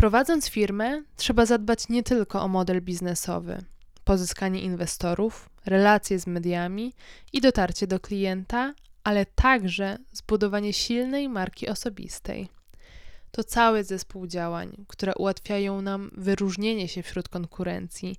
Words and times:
Prowadząc 0.00 0.48
firmę, 0.48 1.02
trzeba 1.16 1.46
zadbać 1.46 1.88
nie 1.88 2.02
tylko 2.02 2.42
o 2.42 2.48
model 2.48 2.82
biznesowy, 2.82 3.64
pozyskanie 4.04 4.60
inwestorów, 4.60 5.50
relacje 5.66 6.18
z 6.18 6.26
mediami 6.26 6.92
i 7.32 7.40
dotarcie 7.40 7.86
do 7.86 8.00
klienta, 8.00 8.74
ale 9.04 9.26
także 9.26 9.98
zbudowanie 10.12 10.72
silnej 10.72 11.28
marki 11.28 11.68
osobistej. 11.68 12.48
To 13.30 13.44
cały 13.44 13.84
zespół 13.84 14.26
działań, 14.26 14.84
które 14.88 15.14
ułatwiają 15.14 15.82
nam 15.82 16.10
wyróżnienie 16.12 16.88
się 16.88 17.02
wśród 17.02 17.28
konkurencji, 17.28 18.16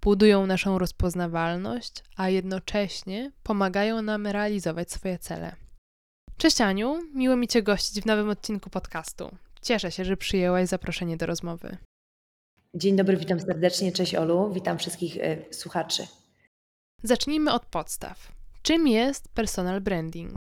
budują 0.00 0.46
naszą 0.46 0.78
rozpoznawalność, 0.78 2.04
a 2.16 2.28
jednocześnie 2.28 3.32
pomagają 3.42 4.02
nam 4.02 4.26
realizować 4.26 4.92
swoje 4.92 5.18
cele. 5.18 5.56
Cześć 6.36 6.60
Aniu, 6.60 6.98
miło 7.14 7.36
mi 7.36 7.48
Cię 7.48 7.62
gościć 7.62 8.00
w 8.00 8.06
nowym 8.06 8.28
odcinku 8.28 8.70
podcastu. 8.70 9.30
Cieszę 9.62 9.90
się, 9.90 10.04
że 10.04 10.16
przyjęłaś 10.16 10.68
zaproszenie 10.68 11.16
do 11.16 11.26
rozmowy. 11.26 11.76
Dzień 12.74 12.96
dobry, 12.96 13.16
witam 13.16 13.40
serdecznie. 13.40 13.92
Cześć 13.92 14.14
Olu, 14.14 14.52
witam 14.52 14.78
wszystkich 14.78 15.16
y, 15.16 15.44
słuchaczy. 15.50 16.06
Zacznijmy 17.02 17.52
od 17.52 17.66
podstaw. 17.66 18.32
Czym 18.62 18.88
jest 18.88 19.28
personal 19.28 19.80
branding? 19.80 20.38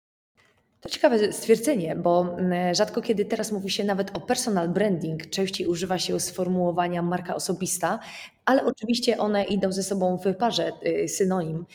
To 0.81 0.89
ciekawe 0.89 1.33
stwierdzenie, 1.33 1.97
bo 1.97 2.37
rzadko 2.73 3.03
kiedy 3.03 3.25
teraz 3.25 3.53
mówi 3.53 3.71
się 3.71 3.85
nawet 3.85 4.17
o 4.17 4.21
personal 4.21 4.69
branding, 4.69 5.31
częściej 5.31 5.67
używa 5.67 5.99
się 5.99 6.21
sformułowania 6.21 7.03
marka 7.03 7.35
osobista, 7.35 7.99
ale 8.45 8.65
oczywiście 8.65 9.19
one 9.19 9.45
idą 9.45 9.73
ze 9.73 9.83
sobą 9.83 10.19
w 10.19 10.35
parze, 10.35 10.73
y, 10.87 11.09
synonim. 11.09 11.67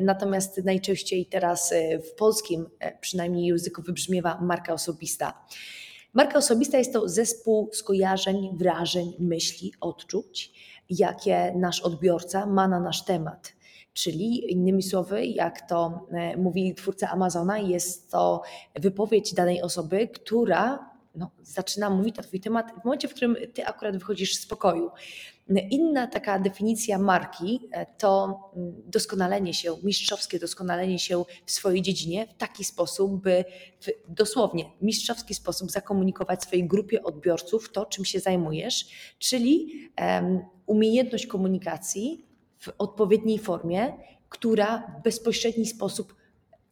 Natomiast 0.00 0.64
najczęściej 0.64 1.26
teraz 1.26 1.72
y, 1.72 1.98
w 1.98 2.14
polskim, 2.14 2.66
przynajmniej 3.00 3.46
języku, 3.46 3.82
wybrzmiewa 3.82 4.38
marka 4.40 4.72
osobista. 4.72 5.44
Marka 6.14 6.38
osobista 6.38 6.78
jest 6.78 6.92
to 6.92 7.08
zespół 7.08 7.70
skojarzeń, 7.72 8.50
wrażeń, 8.54 9.12
myśli, 9.18 9.72
odczuć, 9.80 10.52
jakie 10.90 11.52
nasz 11.56 11.80
odbiorca 11.80 12.46
ma 12.46 12.68
na 12.68 12.80
nasz 12.80 13.04
temat. 13.04 13.52
Czyli 13.92 14.52
innymi 14.52 14.82
słowy, 14.82 15.26
jak 15.26 15.68
to 15.68 16.06
e, 16.10 16.36
mówi 16.36 16.74
twórca 16.74 17.10
Amazona, 17.10 17.58
jest 17.58 18.10
to 18.10 18.42
wypowiedź 18.74 19.34
danej 19.34 19.62
osoby, 19.62 20.08
która 20.08 20.91
no, 21.14 21.30
zaczyna 21.42 21.90
mówić 21.90 22.16
na 22.16 22.22
Twój 22.22 22.40
temat 22.40 22.72
w 22.82 22.84
momencie, 22.84 23.08
w 23.08 23.10
którym 23.10 23.36
Ty 23.54 23.66
akurat 23.66 23.96
wychodzisz 23.96 24.36
z 24.36 24.46
pokoju. 24.46 24.90
Inna 25.70 26.06
taka 26.06 26.38
definicja 26.38 26.98
marki 26.98 27.60
e, 27.72 27.86
to 27.86 28.40
mm, 28.56 28.82
doskonalenie 28.86 29.54
się, 29.54 29.76
mistrzowskie 29.82 30.38
doskonalenie 30.38 30.98
się 30.98 31.24
w 31.46 31.50
swojej 31.50 31.82
dziedzinie 31.82 32.26
w 32.26 32.34
taki 32.34 32.64
sposób, 32.64 33.22
by 33.22 33.44
w 33.80 33.86
dosłownie 34.08 34.64
mistrzowski 34.82 35.34
sposób 35.34 35.70
zakomunikować 35.70 36.42
swojej 36.42 36.68
grupie 36.68 37.02
odbiorców 37.02 37.72
to, 37.72 37.86
czym 37.86 38.04
się 38.04 38.20
zajmujesz, 38.20 38.86
czyli 39.18 39.72
um, 40.00 40.40
umiejętność 40.66 41.26
komunikacji 41.26 42.26
w 42.58 42.68
odpowiedniej 42.78 43.38
formie, 43.38 43.92
która 44.28 44.96
w 45.00 45.02
bezpośredni 45.02 45.66
sposób 45.66 46.14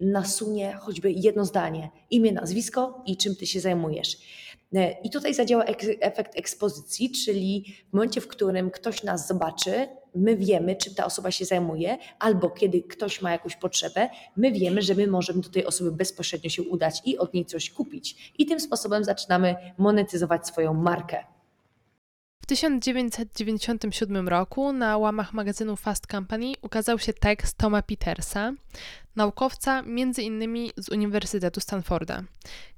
nasunie 0.01 0.73
choćby 0.73 1.13
jedno 1.13 1.45
zdanie, 1.45 1.91
imię, 2.11 2.33
nazwisko 2.33 3.03
i 3.07 3.17
czym 3.17 3.37
ty 3.37 3.47
się 3.47 3.61
zajmujesz. 3.61 4.17
E, 4.75 5.01
I 5.01 5.11
tutaj 5.11 5.35
zadziała 5.35 5.65
efekt 6.01 6.39
ekspozycji, 6.39 7.11
czyli 7.11 7.75
w 7.91 7.93
momencie, 7.93 8.21
w 8.21 8.29
którym 8.29 8.71
ktoś 8.71 9.03
nas 9.03 9.29
zobaczy, 9.29 9.89
my 10.15 10.37
wiemy, 10.37 10.77
czym 10.77 10.95
ta 10.95 11.05
osoba 11.05 11.31
się 11.31 11.45
zajmuje, 11.45 11.99
albo 12.19 12.51
kiedy 12.51 12.83
ktoś 12.83 13.23
ma 13.23 13.33
jakąś 13.33 13.57
potrzebę, 13.57 14.09
my 14.37 14.53
wiemy, 14.53 14.83
że 14.83 14.95
my 14.95 15.07
możemy 15.07 15.41
do 15.41 15.49
tej 15.49 15.67
osoby 15.67 15.93
bezpośrednio 15.93 16.51
się 16.51 16.63
udać 16.63 17.03
i 17.05 17.19
od 17.19 17.35
niej 17.35 17.45
coś 17.45 17.71
kupić. 17.71 18.33
I 18.39 18.47
tym 18.47 18.61
sposobem 18.61 19.05
zaczynamy 19.05 19.57
monetyzować 19.79 20.47
swoją 20.47 20.75
markę. 20.75 21.25
W 22.51 22.53
1997 22.53 24.29
roku 24.29 24.73
na 24.73 24.99
łamach 24.99 25.33
magazynu 25.33 25.77
Fast 25.77 26.07
Company 26.07 26.53
ukazał 26.63 26.99
się 26.99 27.13
tekst 27.13 27.59
Toma 27.59 27.83
Petersa, 27.83 28.53
naukowca 29.17 29.83
między 29.83 30.23
innymi 30.23 30.71
z 30.77 30.89
Uniwersytetu 30.89 31.61
Stanforda, 31.61 32.23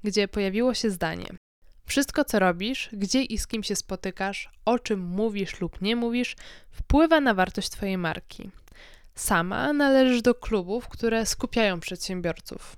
gdzie 0.03 0.27
pojawiło 0.27 0.73
się 0.73 0.89
zdanie: 0.89 1.25
Wszystko, 1.85 2.25
co 2.25 2.39
robisz, 2.39 2.89
gdzie 2.93 3.21
i 3.23 3.37
z 3.37 3.47
kim 3.47 3.63
się 3.63 3.75
spotykasz, 3.75 4.49
o 4.65 4.79
czym 4.79 4.99
mówisz 4.99 5.61
lub 5.61 5.81
nie 5.81 5.95
mówisz, 5.95 6.35
wpływa 6.71 7.19
na 7.19 7.33
wartość 7.33 7.69
Twojej 7.69 7.97
marki. 7.97 8.51
Sama 9.15 9.73
należysz 9.73 10.21
do 10.21 10.35
klubów, 10.35 10.87
które 10.87 11.25
skupiają 11.25 11.79
przedsiębiorców. 11.79 12.75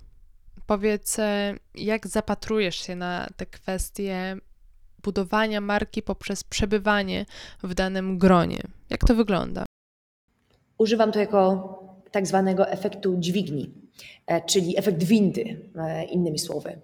Powiedz, 0.68 1.20
e, 1.20 1.56
jak 1.74 2.08
zapatrujesz 2.08 2.76
się 2.76 2.96
na 2.96 3.28
te 3.38 3.46
kwestie 3.46 4.38
budowania 5.06 5.62
marki 5.62 6.02
poprzez 6.02 6.44
przebywanie 6.44 7.26
w 7.64 7.74
danym 7.74 8.18
gronie? 8.18 8.62
Jak 8.90 9.02
to 9.08 9.16
wygląda? 9.16 9.66
Używam 10.78 11.12
to 11.12 11.20
jako 11.20 11.40
tak 12.12 12.28
zwanego 12.28 12.70
efektu 12.70 13.16
dźwigni, 13.20 13.72
e, 14.28 14.42
czyli 14.42 14.80
efekt 14.80 15.04
windy, 15.04 15.70
e, 15.76 16.04
innymi 16.06 16.40
słowy. 16.40 16.80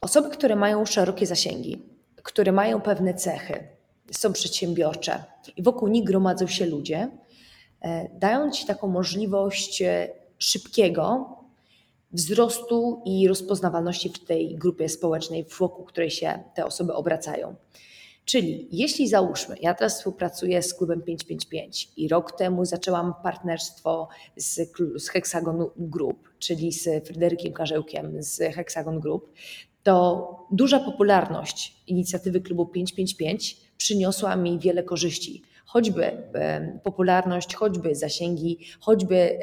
Osoby, 0.00 0.30
które 0.30 0.56
mają 0.56 0.86
szerokie 0.86 1.26
zasięgi, 1.26 1.82
które 2.22 2.52
mają 2.52 2.80
pewne 2.80 3.14
cechy, 3.14 3.68
są 4.10 4.32
przedsiębiorcze 4.32 5.24
i 5.56 5.62
wokół 5.62 5.88
nich 5.88 6.04
gromadzą 6.04 6.46
się 6.46 6.66
ludzie, 6.66 7.08
e, 7.80 8.08
dają 8.18 8.50
ci 8.50 8.66
taką 8.66 8.88
możliwość 8.88 9.82
szybkiego 10.38 11.36
wzrostu 12.12 13.02
i 13.04 13.28
rozpoznawalności 13.28 14.08
w 14.08 14.24
tej 14.24 14.56
grupie 14.56 14.88
społecznej, 14.88 15.46
wokół 15.58 15.84
której 15.84 16.10
się 16.10 16.42
te 16.54 16.66
osoby 16.66 16.94
obracają. 16.94 17.54
Czyli 18.24 18.68
jeśli 18.72 19.08
załóżmy, 19.08 19.56
ja 19.60 19.74
teraz 19.74 19.98
współpracuję 19.98 20.62
z 20.62 20.74
klubem 20.74 21.02
555 21.02 21.88
i 21.96 22.08
rok 22.08 22.32
temu 22.32 22.64
zaczęłam 22.64 23.14
partnerstwo 23.22 24.08
z, 24.36 24.70
z 24.96 25.08
Hexagon 25.08 25.66
Group, 25.76 26.28
czyli 26.38 26.72
z 26.72 27.06
Fryderykiem 27.06 27.52
Karzełkiem 27.52 28.22
z 28.22 28.54
Hexagon 28.54 29.00
Group, 29.00 29.32
to 29.82 30.46
duża 30.50 30.80
popularność 30.80 31.82
inicjatywy 31.86 32.40
klubu 32.40 32.66
555 32.66 33.56
przyniosła 33.76 34.36
mi 34.36 34.58
wiele 34.58 34.82
korzyści 34.82 35.42
choćby 35.72 36.22
popularność, 36.82 37.54
choćby 37.54 37.94
zasięgi, 37.94 38.58
choćby 38.80 39.38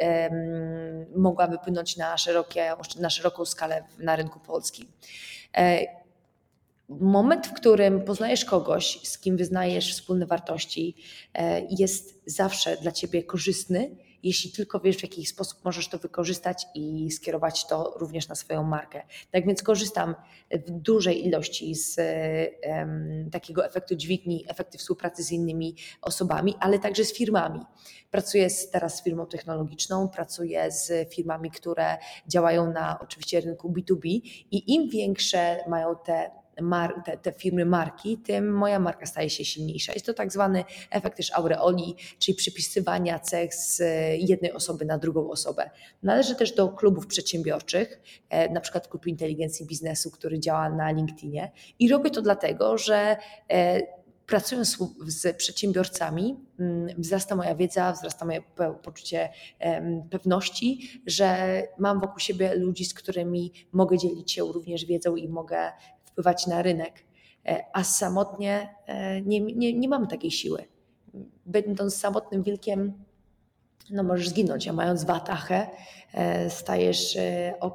mogła 1.15 1.47
wypłynąć 1.47 1.97
na, 1.97 2.17
szerokie, 2.17 2.75
na 2.99 3.09
szeroką 3.09 3.45
skalę 3.45 3.83
na 3.99 4.15
rynku 4.15 4.39
polskim. 4.39 4.87
E, 5.57 5.79
moment, 6.89 7.47
w 7.47 7.53
którym 7.53 8.01
poznajesz 8.01 8.45
kogoś, 8.45 8.99
z 9.03 9.17
kim 9.17 9.37
wyznajesz 9.37 9.93
wspólne 9.93 10.25
wartości, 10.25 10.95
e, 11.33 11.61
jest 11.79 12.21
zawsze 12.25 12.77
dla 12.77 12.91
ciebie 12.91 13.23
korzystny 13.23 13.89
jeśli 14.23 14.51
tylko 14.51 14.79
wiesz, 14.79 14.97
w 14.97 15.03
jaki 15.03 15.25
sposób 15.25 15.65
możesz 15.65 15.87
to 15.87 15.97
wykorzystać 15.97 16.65
i 16.75 17.11
skierować 17.11 17.67
to 17.67 17.93
również 17.99 18.27
na 18.27 18.35
swoją 18.35 18.63
markę. 18.63 19.03
Tak 19.31 19.45
więc 19.45 19.63
korzystam 19.63 20.15
w 20.51 20.71
dużej 20.71 21.27
ilości 21.27 21.75
z 21.75 21.99
um, 22.67 23.29
takiego 23.31 23.65
efektu 23.65 23.95
dźwigni, 23.95 24.45
efekty 24.47 24.77
współpracy 24.77 25.23
z 25.23 25.31
innymi 25.31 25.75
osobami, 26.01 26.55
ale 26.59 26.79
także 26.79 27.05
z 27.05 27.13
firmami. 27.13 27.59
Pracuję 28.11 28.49
z, 28.49 28.69
teraz 28.69 28.97
z 28.97 29.03
firmą 29.03 29.25
technologiczną, 29.25 30.09
pracuję 30.09 30.71
z 30.71 31.13
firmami, 31.13 31.51
które 31.51 31.97
działają 32.27 32.71
na 32.71 32.99
oczywiście 32.99 33.41
rynku 33.41 33.73
B2B 33.73 34.21
i 34.51 34.73
im 34.73 34.89
większe 34.89 35.63
mają 35.67 35.95
te 36.05 36.31
mar- 36.61 37.01
te, 37.05 37.17
te, 37.17 37.31
firmy 37.31 37.65
marki, 37.65 38.17
tym 38.17 38.53
moja 38.53 38.79
marka 38.79 39.05
staje 39.05 39.29
się 39.29 39.45
silniejsza. 39.45 39.93
Jest 39.93 40.05
to 40.05 40.13
tak 40.13 40.31
zwany 40.31 40.63
efekt 40.91 41.17
też 41.17 41.33
aureoli, 41.33 41.95
czyli 42.19 42.35
przypisywania 42.35 43.19
cech 43.19 43.55
z 43.55 43.81
jednej 44.19 44.51
osoby 44.51 44.85
na 44.85 44.97
drugą 44.97 45.29
osobę. 45.29 45.69
Należy 46.03 46.35
też 46.35 46.51
do 46.51 46.69
klubów 46.69 47.07
przedsiębiorczych, 47.07 48.01
e, 48.29 48.49
na 48.49 48.61
przykład 48.61 48.87
klub 48.87 49.07
inteligencji 49.07 49.65
biznesu, 49.65 50.11
który 50.11 50.39
działa 50.39 50.69
na 50.69 50.91
LinkedInie 50.91 51.51
i 51.79 51.89
robię 51.89 52.09
to 52.09 52.21
dlatego, 52.21 52.77
że 52.77 53.17
e, 53.49 53.81
pracując 54.27 54.77
z 55.07 55.37
przedsiębiorcami, 55.37 56.35
mm, 56.59 56.87
wzrasta 56.97 57.35
moja 57.35 57.55
wiedza, 57.55 57.91
wzrasta 57.91 58.25
moje 58.25 58.41
poczucie 58.83 59.29
pewności, 60.09 61.01
że 61.05 61.61
mam 61.77 61.99
wokół 61.99 62.19
siebie 62.19 62.55
ludzi, 62.55 62.85
z 62.85 62.93
którymi 62.93 63.53
mogę 63.71 63.97
dzielić 63.97 64.31
się 64.31 64.43
również 64.43 64.85
wiedzą 64.85 65.15
i 65.15 65.27
mogę 65.27 65.71
wpływać 66.17 66.47
na 66.47 66.61
rynek, 66.61 67.03
e, 67.45 67.63
a 67.73 67.83
samotnie 67.83 68.75
e, 68.85 69.21
nie, 69.21 69.39
nie, 69.39 69.73
nie 69.73 69.89
mamy 69.89 70.07
takiej 70.07 70.31
siły. 70.31 70.65
Będąc 71.45 71.95
samotnym 71.95 72.43
wilkiem, 72.43 72.93
no 73.89 74.03
możesz 74.03 74.29
zginąć, 74.29 74.67
a 74.67 74.73
mając 74.73 75.03
watachę, 75.03 75.67
e, 76.13 76.49
stajesz 76.49 77.17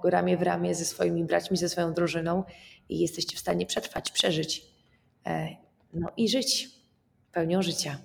ramię 0.05 0.37
w 0.37 0.43
ramię 0.43 0.75
ze 0.75 0.85
swoimi 0.85 1.25
braćmi, 1.25 1.57
ze 1.57 1.69
swoją 1.69 1.93
drużyną 1.93 2.45
i 2.89 2.99
jesteście 2.99 3.37
w 3.37 3.41
stanie 3.41 3.67
przetrwać, 3.67 4.11
przeżyć 4.11 4.67
no 5.95 6.09
i 6.17 6.29
żyć 6.29 6.71
pełnią 7.33 7.63
życia. 7.63 7.99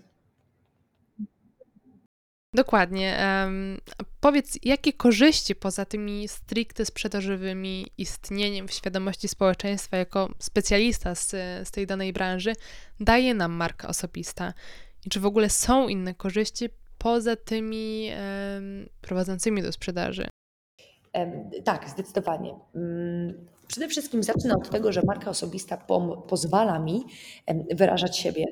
Dokładnie. 2.57 3.17
Um, 3.43 3.77
powiedz, 4.19 4.59
jakie 4.63 4.93
korzyści 4.93 5.55
poza 5.55 5.85
tymi 5.85 6.27
stricte 6.27 6.85
sprzedażowymi 6.85 7.87
istnieniem 7.97 8.67
w 8.67 8.71
świadomości 8.71 9.27
społeczeństwa 9.27 9.97
jako 9.97 10.29
specjalista 10.39 11.15
z, 11.15 11.29
z 11.67 11.71
tej 11.71 11.87
danej 11.87 12.13
branży 12.13 12.53
daje 12.99 13.33
nam 13.33 13.51
marka 13.51 13.87
osobista? 13.87 14.53
I 15.05 15.09
czy 15.09 15.19
w 15.19 15.25
ogóle 15.25 15.49
są 15.49 15.87
inne 15.87 16.13
korzyści 16.13 16.69
poza 16.97 17.35
tymi 17.35 18.09
um, 18.09 18.89
prowadzącymi 19.01 19.61
do 19.61 19.71
sprzedaży? 19.71 20.27
Tak, 21.63 21.89
zdecydowanie. 21.89 22.55
Przede 23.67 23.87
wszystkim 23.87 24.23
zacznę 24.23 24.55
od 24.55 24.69
tego, 24.69 24.91
że 24.91 25.01
marka 25.07 25.29
osobista 25.29 25.77
pozwala 26.27 26.79
mi 26.79 27.03
wyrażać 27.75 28.17
siebie. 28.17 28.45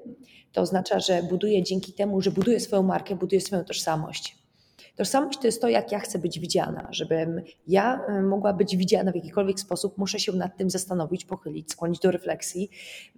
To 0.52 0.62
oznacza, 0.62 1.00
że 1.00 1.24
buduję 1.24 1.64
dzięki 1.64 1.94
temu, 1.94 2.22
że 2.22 2.32
buduję 2.32 2.60
swoją 2.60 2.84
markę, 2.84 3.16
buduję 3.16 3.42
swoją 3.42 3.64
tożsamość. 3.64 4.45
Tożsamość 4.96 5.40
to 5.40 5.48
jest 5.48 5.62
to, 5.62 5.70
jak 5.70 5.92
ja 5.92 6.00
chcę 6.00 6.20
być 6.20 6.40
widziana. 6.40 6.88
Żebym 6.92 7.42
ja 7.68 8.06
e, 8.08 8.22
mogła 8.22 8.54
być 8.54 8.78
widziana 8.78 9.12
w 9.12 9.16
jakikolwiek 9.16 9.60
sposób, 9.60 9.98
muszę 9.98 10.20
się 10.20 10.32
nad 10.32 10.58
tym 10.58 10.70
zastanowić, 10.70 11.26
pochylić, 11.26 11.72
skłonić 11.72 12.00
do 12.00 12.12
refleksji, 12.12 12.70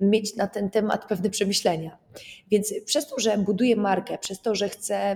mieć 0.01 0.35
na 0.35 0.47
ten 0.47 0.69
temat 0.69 1.07
pewne 1.07 1.29
przemyślenia. 1.29 1.97
Więc 2.51 2.73
przez 2.85 3.07
to, 3.07 3.19
że 3.19 3.37
buduję 3.37 3.75
markę, 3.75 4.17
przez 4.17 4.41
to, 4.41 4.55
że 4.55 4.69
chcę 4.69 5.15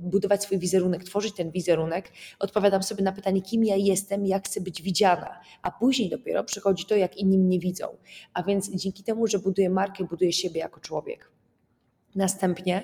budować 0.00 0.42
swój 0.42 0.58
wizerunek, 0.58 1.04
tworzyć 1.04 1.34
ten 1.34 1.50
wizerunek, 1.50 2.12
odpowiadam 2.38 2.82
sobie 2.82 3.04
na 3.04 3.12
pytanie, 3.12 3.42
kim 3.42 3.64
ja 3.64 3.76
jestem, 3.76 4.26
jak 4.26 4.46
chcę 4.46 4.60
być 4.60 4.82
widziana, 4.82 5.40
a 5.62 5.70
później 5.70 6.10
dopiero 6.10 6.44
przychodzi 6.44 6.84
to, 6.84 6.96
jak 6.96 7.16
inni 7.16 7.38
mnie 7.38 7.58
widzą. 7.58 7.86
A 8.34 8.42
więc 8.42 8.70
dzięki 8.70 9.02
temu, 9.02 9.26
że 9.26 9.38
buduję 9.38 9.70
markę, 9.70 10.04
buduję 10.04 10.32
siebie 10.32 10.60
jako 10.60 10.80
człowiek. 10.80 11.35
Następnie 12.16 12.82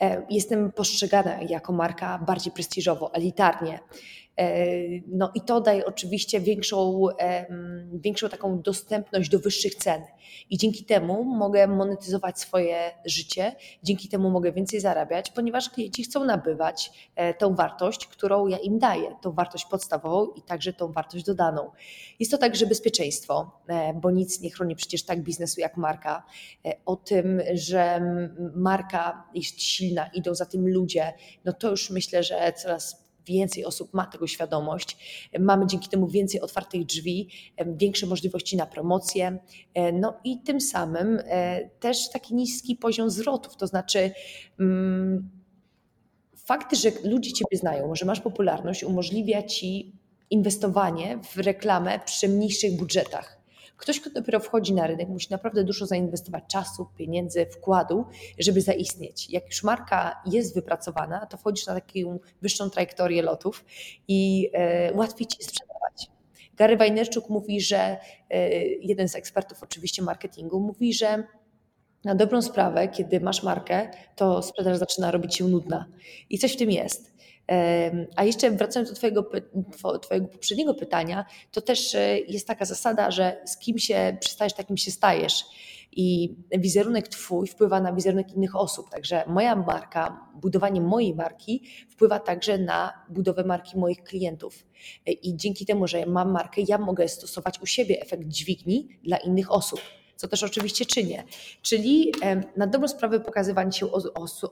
e, 0.00 0.26
jestem 0.30 0.72
postrzegana 0.72 1.42
jako 1.48 1.72
marka 1.72 2.18
bardziej 2.18 2.52
prestiżowo, 2.52 3.14
elitarnie. 3.14 3.78
E, 4.38 4.66
no 5.08 5.30
i 5.34 5.40
to 5.40 5.60
daje 5.60 5.86
oczywiście 5.86 6.40
większą, 6.40 7.06
większą 7.92 8.28
taką 8.28 8.62
dostępność 8.62 9.30
do 9.30 9.38
wyższych 9.38 9.74
cen. 9.74 10.02
I 10.50 10.58
dzięki 10.58 10.84
temu 10.84 11.24
mogę 11.24 11.66
monetyzować 11.66 12.40
swoje 12.40 12.90
życie, 13.04 13.52
dzięki 13.82 14.08
temu 14.08 14.30
mogę 14.30 14.52
więcej 14.52 14.80
zarabiać, 14.80 15.30
ponieważ 15.30 15.70
klienci 15.70 16.04
chcą 16.04 16.24
nabywać 16.24 17.10
e, 17.16 17.34
tą 17.34 17.54
wartość, 17.54 18.06
którą 18.06 18.46
ja 18.46 18.58
im 18.58 18.78
daję, 18.78 19.16
tą 19.22 19.32
wartość 19.32 19.64
podstawową 19.64 20.32
i 20.32 20.42
także 20.42 20.72
tą 20.72 20.92
wartość 20.92 21.24
dodaną. 21.24 21.70
Jest 22.20 22.30
to 22.32 22.38
także 22.38 22.66
bezpieczeństwo, 22.66 23.60
e, 23.68 23.94
bo 23.94 24.10
nic 24.10 24.40
nie 24.40 24.50
chroni 24.50 24.76
przecież 24.76 25.04
tak 25.04 25.22
biznesu 25.22 25.60
jak 25.60 25.76
marka. 25.76 26.22
O 26.86 26.96
tym, 26.96 27.42
że 27.54 28.00
marka 28.54 29.28
jest 29.34 29.62
silna, 29.62 30.06
idą 30.06 30.34
za 30.34 30.46
tym 30.46 30.68
ludzie, 30.68 31.12
no 31.44 31.52
to 31.52 31.70
już 31.70 31.90
myślę, 31.90 32.22
że 32.22 32.52
coraz 32.52 33.03
więcej 33.26 33.64
osób 33.64 33.94
ma 33.94 34.06
tego 34.06 34.26
świadomość. 34.26 34.96
Mamy 35.38 35.66
dzięki 35.66 35.88
temu 35.88 36.08
więcej 36.08 36.40
otwartych 36.40 36.86
drzwi, 36.86 37.28
większe 37.66 38.06
możliwości 38.06 38.56
na 38.56 38.66
promocję, 38.66 39.38
e, 39.74 39.92
no 39.92 40.14
i 40.24 40.38
tym 40.42 40.60
samym 40.60 41.20
e, 41.24 41.70
też 41.80 42.10
taki 42.10 42.34
niski 42.34 42.76
poziom 42.76 43.10
zwrotów, 43.10 43.56
to 43.56 43.66
znaczy 43.66 44.10
mm, 44.60 45.30
fakt, 46.36 46.76
że 46.76 46.90
ludzie 47.04 47.32
Ciebie 47.32 47.56
znają, 47.58 47.94
że 47.94 48.06
masz 48.06 48.20
popularność, 48.20 48.84
umożliwia 48.84 49.42
Ci 49.42 49.92
inwestowanie 50.30 51.18
w 51.32 51.38
reklamę 51.38 52.00
przy 52.04 52.28
mniejszych 52.28 52.76
budżetach. 52.76 53.43
Ktoś, 53.76 54.00
kto 54.00 54.10
dopiero 54.10 54.40
wchodzi 54.40 54.74
na 54.74 54.86
rynek, 54.86 55.08
musi 55.08 55.28
naprawdę 55.30 55.64
dużo 55.64 55.86
zainwestować 55.86 56.44
czasu, 56.48 56.86
pieniędzy, 56.96 57.46
wkładu, 57.46 58.04
żeby 58.38 58.60
zaistnieć. 58.60 59.30
Jak 59.30 59.46
już 59.46 59.62
marka 59.62 60.22
jest 60.26 60.54
wypracowana, 60.54 61.26
to 61.26 61.36
wchodzisz 61.36 61.66
na 61.66 61.74
taką 61.74 62.18
wyższą 62.42 62.70
trajektorię 62.70 63.22
lotów 63.22 63.64
i 64.08 64.50
e, 64.52 64.94
łatwiej 64.94 65.26
ci 65.26 65.44
sprzedawać. 65.44 66.10
Gary 66.56 66.76
Wajnerczuk 66.76 67.28
mówi, 67.28 67.60
że 67.60 67.96
e, 68.30 68.58
jeden 68.64 69.08
z 69.08 69.14
ekspertów 69.14 69.62
oczywiście 69.62 70.02
marketingu 70.02 70.60
mówi, 70.60 70.94
że 70.94 71.24
na 72.04 72.14
dobrą 72.14 72.42
sprawę, 72.42 72.88
kiedy 72.88 73.20
masz 73.20 73.42
markę, 73.42 73.90
to 74.16 74.42
sprzedaż 74.42 74.78
zaczyna 74.78 75.10
robić 75.10 75.36
się 75.36 75.44
nudna. 75.44 75.86
I 76.30 76.38
coś 76.38 76.52
w 76.52 76.56
tym 76.56 76.70
jest. 76.70 77.13
A 78.16 78.24
jeszcze 78.24 78.50
wracając 78.50 78.90
do 78.90 78.96
twojego, 78.96 79.30
twojego 80.02 80.28
poprzedniego 80.28 80.74
pytania, 80.74 81.24
to 81.52 81.60
też 81.60 81.94
e, 81.94 82.18
jest 82.18 82.46
taka 82.46 82.64
zasada, 82.64 83.10
że 83.10 83.42
z 83.46 83.58
kim 83.58 83.78
się 83.78 84.16
przystajesz, 84.20 84.52
takim 84.52 84.76
się 84.76 84.90
stajesz. 84.90 85.44
I 85.96 86.36
wizerunek 86.58 87.08
Twój 87.08 87.46
wpływa 87.46 87.80
na 87.80 87.92
wizerunek 87.92 88.32
innych 88.32 88.56
osób. 88.56 88.90
Także 88.90 89.24
moja 89.26 89.56
marka, 89.56 90.30
budowanie 90.34 90.80
mojej 90.80 91.14
marki 91.14 91.64
wpływa 91.88 92.18
także 92.18 92.58
na 92.58 92.92
budowę 93.08 93.44
marki 93.44 93.78
moich 93.78 94.02
klientów. 94.02 94.66
E, 95.06 95.12
I 95.12 95.36
dzięki 95.36 95.66
temu, 95.66 95.86
że 95.86 96.06
mam 96.06 96.32
markę, 96.32 96.62
ja 96.68 96.78
mogę 96.78 97.08
stosować 97.08 97.60
u 97.62 97.66
siebie 97.66 98.02
efekt 98.02 98.24
dźwigni 98.28 98.88
dla 99.02 99.16
innych 99.16 99.52
osób 99.52 99.80
co 100.16 100.28
też 100.28 100.42
oczywiście 100.42 100.86
czynię. 100.86 101.24
Czyli 101.62 102.12
na 102.56 102.66
dobrą 102.66 102.88
sprawę 102.88 103.20
pokazywanie 103.20 103.72
się 103.72 103.86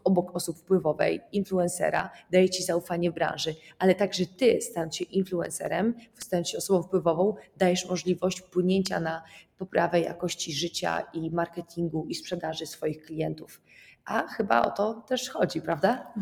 obok 0.04 0.36
osób 0.36 0.58
wpływowej, 0.58 1.20
influencera, 1.32 2.10
daje 2.30 2.50
Ci 2.50 2.62
zaufanie 2.62 3.10
w 3.10 3.14
branży, 3.14 3.54
ale 3.78 3.94
także 3.94 4.26
Ty, 4.26 4.60
stając 4.60 4.96
się 4.96 5.04
influencerem, 5.04 5.94
stając 6.18 6.48
się 6.48 6.58
osobą 6.58 6.82
wpływową, 6.82 7.34
dajesz 7.56 7.88
możliwość 7.88 8.40
wpłynięcia 8.40 9.00
na 9.00 9.22
poprawę 9.58 10.00
jakości 10.00 10.52
życia 10.52 11.00
i 11.12 11.30
marketingu 11.30 12.06
i 12.08 12.14
sprzedaży 12.14 12.66
swoich 12.66 13.02
klientów. 13.02 13.60
A 14.04 14.26
chyba 14.26 14.62
o 14.62 14.70
to 14.70 14.94
też 14.94 15.30
chodzi, 15.30 15.60
prawda? 15.60 16.12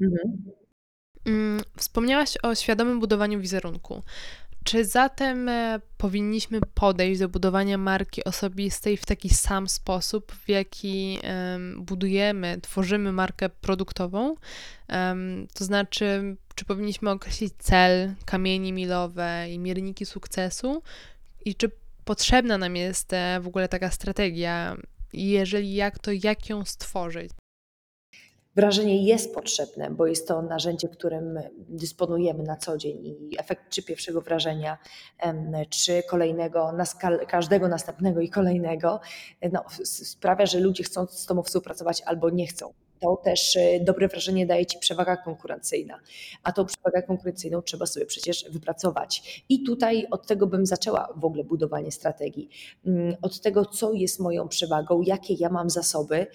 Mhm. 0.00 1.61
Wspomniałaś 1.82 2.38
o 2.42 2.54
świadomym 2.54 3.00
budowaniu 3.00 3.40
wizerunku. 3.40 4.02
Czy 4.64 4.84
zatem 4.84 5.48
e, 5.48 5.80
powinniśmy 5.98 6.60
podejść 6.74 7.20
do 7.20 7.28
budowania 7.28 7.78
marki 7.78 8.24
osobistej 8.24 8.96
w 8.96 9.06
taki 9.06 9.28
sam 9.28 9.68
sposób, 9.68 10.32
w 10.32 10.48
jaki 10.48 11.18
budujemy, 11.76 12.58
tworzymy 12.62 13.12
markę 13.12 13.48
produktową? 13.48 14.34
To 15.54 15.64
znaczy, 15.64 16.36
czy 16.54 16.64
powinniśmy 16.64 17.10
określić 17.10 17.54
cel, 17.58 18.14
kamienie 18.24 18.72
milowe 18.72 19.46
i 19.50 19.58
mierniki 19.58 20.06
sukcesu? 20.06 20.82
I 21.44 21.54
czy 21.54 21.70
potrzebna 22.04 22.58
nam 22.58 22.76
jest 22.76 23.12
e, 23.12 23.40
w 23.40 23.46
ogóle 23.46 23.68
taka 23.68 23.90
strategia? 23.90 24.76
Jeżeli 25.12 25.74
jak, 25.74 25.98
to 25.98 26.10
jak 26.12 26.48
ją 26.48 26.64
stworzyć? 26.64 27.30
Wrażenie 28.56 29.04
jest 29.04 29.34
potrzebne, 29.34 29.90
bo 29.90 30.06
jest 30.06 30.28
to 30.28 30.42
narzędzie, 30.42 30.88
którym 30.88 31.38
dysponujemy 31.68 32.42
na 32.42 32.56
co 32.56 32.78
dzień 32.78 33.06
i 33.06 33.38
efekt 33.38 33.68
czy 33.68 33.82
pierwszego 33.82 34.20
wrażenia, 34.20 34.78
czy 35.70 36.02
kolejnego, 36.02 36.72
każdego 37.28 37.68
następnego 37.68 38.20
i 38.20 38.28
kolejnego 38.28 39.00
no, 39.52 39.64
sprawia, 39.84 40.46
że 40.46 40.60
ludzie 40.60 40.84
chcą 40.84 41.06
z 41.06 41.26
Tobą 41.26 41.42
współpracować 41.42 42.02
albo 42.06 42.30
nie 42.30 42.46
chcą 42.46 42.72
to 43.02 43.16
też 43.16 43.56
e, 43.56 43.80
dobre 43.80 44.08
wrażenie 44.08 44.46
daje 44.46 44.66
Ci 44.66 44.78
przewaga 44.78 45.16
konkurencyjna. 45.16 46.00
A 46.42 46.52
tą 46.52 46.66
przewagę 46.66 47.02
konkurencyjną 47.02 47.62
trzeba 47.62 47.86
sobie 47.86 48.06
przecież 48.06 48.44
wypracować. 48.50 49.42
I 49.48 49.62
tutaj 49.62 50.06
od 50.10 50.26
tego 50.26 50.46
bym 50.46 50.66
zaczęła 50.66 51.08
w 51.16 51.24
ogóle 51.24 51.44
budowanie 51.44 51.92
strategii. 51.92 52.48
Mm, 52.86 53.16
od 53.22 53.40
tego, 53.40 53.66
co 53.66 53.92
jest 53.92 54.20
moją 54.20 54.48
przewagą, 54.48 55.02
jakie 55.02 55.34
ja 55.34 55.48
mam 55.48 55.70
zasoby 55.70 56.26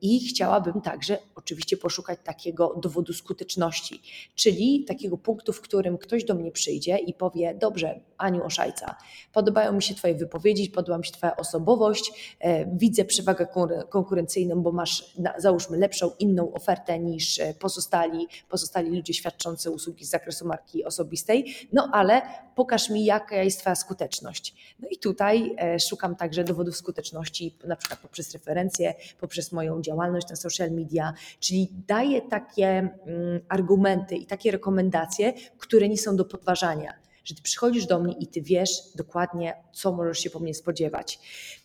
i 0.00 0.28
chciałabym 0.28 0.80
także 0.80 1.18
oczywiście 1.34 1.76
poszukać 1.76 2.18
takiego 2.24 2.74
dowodu 2.82 3.12
skuteczności, 3.12 4.02
czyli 4.34 4.84
takiego 4.84 5.18
punktu, 5.18 5.52
w 5.52 5.60
którym 5.60 5.98
ktoś 5.98 6.24
do 6.24 6.34
mnie 6.34 6.52
przyjdzie 6.52 6.98
i 6.98 7.14
powie: 7.14 7.54
Dobrze, 7.54 8.00
Aniu 8.18 8.44
Oszajca, 8.44 8.96
podobają 9.32 9.72
mi 9.72 9.82
się 9.82 9.94
Twoje 9.94 10.14
wypowiedzi, 10.14 10.70
podoba 10.70 10.98
mi 10.98 11.04
się 11.04 11.12
Twoja 11.12 11.36
osobowość, 11.36 12.36
e, 12.40 12.76
widzę 12.76 13.04
przewagę 13.04 13.46
konkurencyjną, 13.88 14.62
bo 14.62 14.72
masz 14.72 15.14
załóżmy 15.38 15.78
lepszą, 15.78 16.10
inną 16.18 16.52
ofertę 16.52 16.98
niż 16.98 17.38
e, 17.38 17.54
pozostali, 17.54 18.26
pozostali 18.48 18.96
ludzie 18.96 19.14
świadczący 19.14 19.70
usługi 19.70 20.04
z 20.04 20.10
zakresu 20.10 20.46
marki 20.46 20.84
osobistej, 20.84 21.54
no 21.72 21.90
ale 21.92 22.22
pokaż 22.54 22.90
mi, 22.90 23.04
jaka 23.04 23.36
jest 23.36 23.60
Twoja 23.60 23.76
skuteczność. 23.76 24.74
No 24.80 24.88
i 24.90 24.98
tutaj 24.98 25.56
e, 25.58 25.80
szukam 25.80 26.16
także 26.16 26.44
dowodów 26.44 26.76
skuteczności, 26.76 27.56
na 27.64 27.76
przykład 27.76 28.00
poprzez 28.00 28.32
referencje, 28.32 28.94
poprzez 29.20 29.52
moją 29.52 29.82
działalność 29.82 30.28
na 30.28 30.36
social 30.36 30.70
media, 30.70 31.14
czyli 31.40 31.68
daję 31.86 32.22
takie 32.22 32.66
mm, 32.66 33.40
argumenty 33.48 34.16
i 34.16 34.26
takie 34.26 34.50
rekomendacje, 34.50 35.32
które 35.58 35.88
nie 35.88 35.98
są 35.98 36.16
do 36.16 36.24
podważania 36.24 37.04
że 37.24 37.34
ty 37.34 37.42
przychodzisz 37.42 37.86
do 37.86 38.00
mnie 38.00 38.14
i 38.20 38.26
ty 38.26 38.42
wiesz 38.42 38.70
dokładnie, 38.94 39.54
co 39.72 39.92
możesz 39.92 40.18
się 40.18 40.30
po 40.30 40.38
mnie 40.40 40.54
spodziewać. 40.54 41.18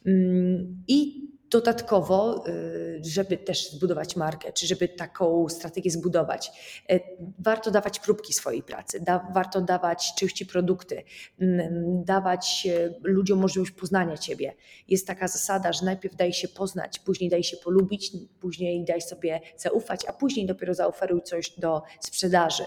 Mm, 0.06 0.84
I 0.88 1.30
Dodatkowo, 1.52 2.48
y, 2.48 3.00
żeby 3.04 3.38
też 3.38 3.72
zbudować 3.72 4.16
markę, 4.16 4.54
czy 4.54 4.68
żeby 4.68 4.88
taką 4.88 5.50
strategię 5.50 5.92
zbudować, 5.92 6.52
y, 6.92 7.00
warto 7.40 7.72
dawać 7.72 8.00
próbki 8.00 8.34
swojej 8.34 8.64
pracy, 8.64 9.00
da, 9.00 9.28
warto 9.34 9.62
dawać 9.62 10.14
czyści 10.16 10.46
produkty, 10.46 11.04
mm, 11.40 12.04
dawać 12.04 12.68
y, 12.70 12.94
ludziom 13.04 13.40
możliwość 13.40 13.72
poznania 13.72 14.18
ciebie. 14.18 14.54
Jest 14.88 15.08
taka 15.08 15.28
zasada, 15.28 15.74
że 15.74 15.86
najpierw 15.86 16.16
daj 16.16 16.34
się 16.34 16.48
poznać, 16.48 17.00
później 17.00 17.30
daj 17.30 17.44
się 17.44 17.58
polubić, 17.58 18.12
później 18.40 18.86
daj 18.86 19.02
sobie 19.02 19.40
zaufać, 19.58 20.06
a 20.06 20.14
później 20.14 20.46
dopiero 20.46 20.74
zaoferuj 20.74 21.22
coś 21.22 21.60
do 21.60 21.82
sprzedaży. 22.00 22.64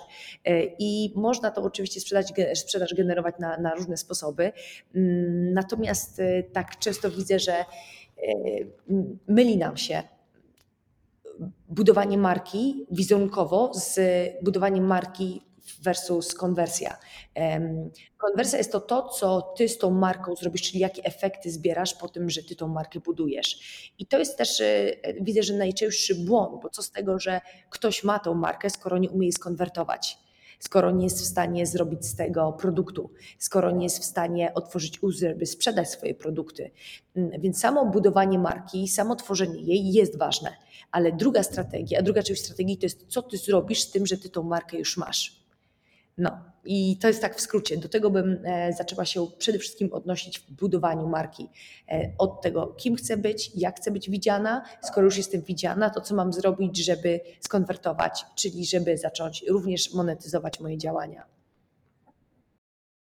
I 0.79 1.13
można 1.17 1.51
to 1.51 1.63
oczywiście 1.63 2.01
sprzedać, 2.01 2.33
sprzedaż 2.55 2.95
generować 2.95 3.35
na, 3.39 3.57
na 3.57 3.75
różne 3.75 3.97
sposoby. 3.97 4.53
Mm, 4.95 5.53
natomiast 5.53 6.21
tak 6.53 6.79
często 6.79 7.11
widzę, 7.11 7.39
że 7.39 7.65
myli 9.29 9.57
nam 9.57 9.77
się 9.77 10.03
budowanie 11.69 12.19
marki 12.19 12.87
wizerunkowo 12.91 13.75
z 13.75 14.01
budowaniem 14.43 14.85
marki 14.85 15.43
versus 15.83 16.35
konwersja. 16.35 16.97
Konwersja 18.19 18.59
jest 18.59 18.73
to 18.73 18.81
to, 18.81 19.09
co 19.09 19.43
ty 19.57 19.69
z 19.69 19.79
tą 19.79 19.91
marką 19.91 20.37
zrobisz, 20.37 20.63
czyli 20.63 20.79
jakie 20.79 21.05
efekty 21.05 21.51
zbierasz 21.51 21.95
po 21.95 22.09
tym, 22.09 22.31
że 22.31 22.43
ty 22.43 22.57
tą 22.57 22.69
markę 22.69 23.01
budujesz. 23.01 23.59
I 23.99 24.07
to 24.07 24.19
jest 24.19 24.39
też, 24.39 24.61
e, 24.61 24.93
widzę, 25.21 25.43
że 25.43 25.55
najczęstszy 25.55 26.15
błąd, 26.15 26.63
bo 26.63 26.69
co 26.69 26.83
z 26.83 26.91
tego, 26.91 27.19
że 27.19 27.41
ktoś 27.71 28.05
ma 28.05 28.19
tą 28.19 28.35
markę, 28.35 28.71
skoro 28.71 28.99
nie 28.99 29.11
umie 29.11 29.27
jej 29.27 29.33
skonwertować 29.33 30.19
skoro 30.63 30.91
nie 30.91 31.05
jest 31.05 31.21
w 31.21 31.27
stanie 31.27 31.67
zrobić 31.67 32.07
z 32.07 32.15
tego 32.15 32.53
produktu, 32.53 33.11
skoro 33.39 33.71
nie 33.71 33.85
jest 33.85 33.99
w 33.99 34.05
stanie 34.05 34.55
otworzyć 34.55 35.03
ust, 35.03 35.19
żeby 35.19 35.47
sprzedać 35.47 35.91
swoje 35.91 36.15
produkty. 36.15 36.71
Mm, 37.17 37.41
więc 37.41 37.61
samo 37.61 37.87
budowanie 37.87 38.39
marki, 38.39 38.89
samo 38.89 39.17
tworzenie 39.17 39.61
jej 39.61 39.93
jest 39.93 40.19
ważne, 40.19 40.57
ale 40.91 41.13
druga 41.13 41.43
strategia, 41.43 42.03
druga 42.03 42.23
część 42.23 42.45
strategii 42.45 42.79
to 42.79 42.87
jest, 42.87 43.07
co 43.09 43.23
ty 43.23 43.37
zrobisz 43.37 43.81
z 43.81 43.91
tym, 43.91 44.07
że 44.07 44.19
ty 44.19 44.29
tą 44.31 44.43
markę 44.43 44.79
już 44.79 44.97
masz. 44.97 45.43
No 46.19 46.52
i 46.65 46.97
to 46.97 47.09
jest 47.09 47.21
tak 47.21 47.37
w 47.37 47.41
skrócie. 47.41 47.77
Do 47.77 47.89
tego 47.89 48.11
bym 48.11 48.39
e, 48.45 48.73
zaczęła 48.73 49.05
się 49.05 49.27
przede 49.39 49.59
wszystkim 49.59 49.93
odnosić 49.93 50.39
w 50.39 50.51
budowaniu 50.51 51.09
marki. 51.09 51.49
E, 51.89 52.13
od 52.19 52.41
tego, 52.41 52.67
kim 52.67 52.97
chcę 52.97 53.17
być, 53.17 53.51
jak 53.55 53.77
chcę 53.77 53.91
być 53.91 54.11
widziana. 54.11 54.65
Skoro 54.83 55.05
już 55.05 55.17
jestem 55.17 55.43
widziana, 55.43 55.91
to 55.91 56.01
co 56.01 56.15
mam 56.15 56.33
zrobić, 56.33 56.77
żeby 56.77 57.21
skonwertować, 57.41 58.25
czyli 58.35 58.67
żeby 58.67 58.99
zacząć 58.99 59.45
również 59.49 59.95
monetyzować 59.95 60.61
moje 60.61 60.79
działania. 60.79 61.25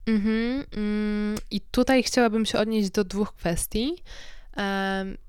Mhm, 0.07 0.65
mm, 0.77 1.39
I 1.51 1.61
tutaj 1.61 2.03
chciałabym 2.03 2.47
się 2.47 2.59
odnieść 2.59 2.91
do 2.91 3.05
dwóch 3.05 3.35
kwestii. 3.35 3.95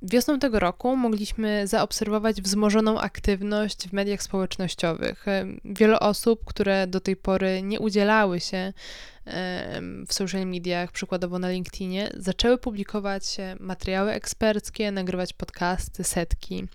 Wiosną 0.01 0.39
tego 0.39 0.59
roku 0.59 0.95
mogliśmy 0.95 1.67
zaobserwować 1.67 2.41
wzmożoną 2.41 2.99
aktywność 2.99 3.87
w 3.87 3.93
mediach 3.93 4.23
społecznościowych. 4.23 5.25
Wiele 5.65 5.99
osób, 5.99 6.45
które 6.45 6.87
do 6.87 6.99
tej 6.99 7.15
pory 7.15 7.61
nie 7.61 7.79
udzielały 7.79 8.39
się 8.39 8.73
w 10.07 10.13
social 10.13 10.45
mediach, 10.45 10.91
przykładowo 10.91 11.39
na 11.39 11.49
LinkedInie, 11.49 12.09
zaczęły 12.17 12.57
publikować 12.57 13.37
materiały 13.59 14.11
eksperckie, 14.11 14.91
nagrywać 14.91 15.33
podcasty, 15.33 16.03
setki. 16.03 16.67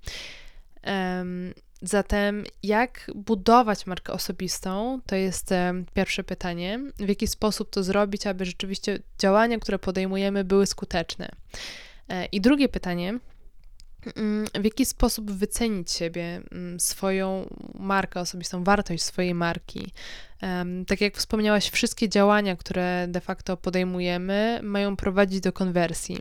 Zatem, 1.82 2.44
jak 2.62 3.10
budować 3.14 3.86
markę 3.86 4.12
osobistą? 4.12 5.00
To 5.06 5.16
jest 5.16 5.50
pierwsze 5.94 6.24
pytanie. 6.24 6.80
W 6.98 7.08
jaki 7.08 7.26
sposób 7.26 7.70
to 7.70 7.82
zrobić, 7.82 8.26
aby 8.26 8.44
rzeczywiście 8.44 8.98
działania, 9.18 9.58
które 9.58 9.78
podejmujemy, 9.78 10.44
były 10.44 10.66
skuteczne? 10.66 11.28
E, 12.10 12.24
I 12.24 12.40
drugie 12.40 12.68
pytanie. 12.68 13.18
Mm, 14.16 14.46
w 14.60 14.64
jaki 14.64 14.86
sposób 14.86 15.30
wycenić 15.30 15.92
siebie, 15.92 16.42
mm, 16.52 16.80
swoją 16.80 17.54
markę 17.74 18.20
osobistą, 18.20 18.64
wartość 18.64 19.02
swojej 19.02 19.34
marki? 19.34 19.92
Tak 20.86 21.00
jak 21.00 21.16
wspomniałaś, 21.16 21.70
wszystkie 21.70 22.08
działania, 22.08 22.56
które 22.56 23.06
de 23.08 23.20
facto 23.20 23.56
podejmujemy, 23.56 24.60
mają 24.62 24.96
prowadzić 24.96 25.40
do 25.40 25.52
konwersji. 25.52 26.18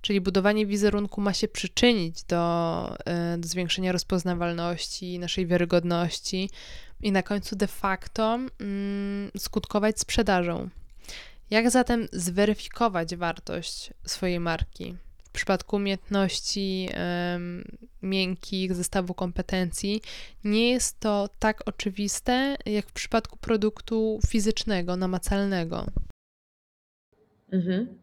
Czyli 0.00 0.20
budowanie 0.20 0.66
wizerunku 0.66 1.20
ma 1.20 1.32
się 1.32 1.48
przyczynić 1.48 2.22
do, 2.24 2.96
e, 3.06 3.38
do 3.38 3.48
zwiększenia 3.48 3.92
rozpoznawalności, 3.92 5.18
naszej 5.18 5.46
wiarygodności 5.46 6.50
i 7.02 7.12
na 7.12 7.22
końcu 7.22 7.56
de 7.56 7.66
facto 7.66 8.38
mm, 8.60 9.30
skutkować 9.38 10.00
sprzedażą. 10.00 10.68
Jak 11.50 11.70
zatem 11.70 12.08
zweryfikować 12.12 13.16
wartość 13.16 13.90
swojej 14.06 14.40
marki? 14.40 14.96
W 15.30 15.32
przypadku 15.32 15.76
umiejętności 15.76 16.88
um, 17.32 17.64
miękkich, 18.02 18.74
zestawu 18.74 19.14
kompetencji, 19.14 20.02
nie 20.44 20.70
jest 20.70 21.00
to 21.00 21.28
tak 21.38 21.62
oczywiste 21.66 22.56
jak 22.66 22.86
w 22.86 22.92
przypadku 22.92 23.36
produktu 23.36 24.20
fizycznego, 24.28 24.96
namacalnego. 24.96 25.86
Mhm. 27.52 27.98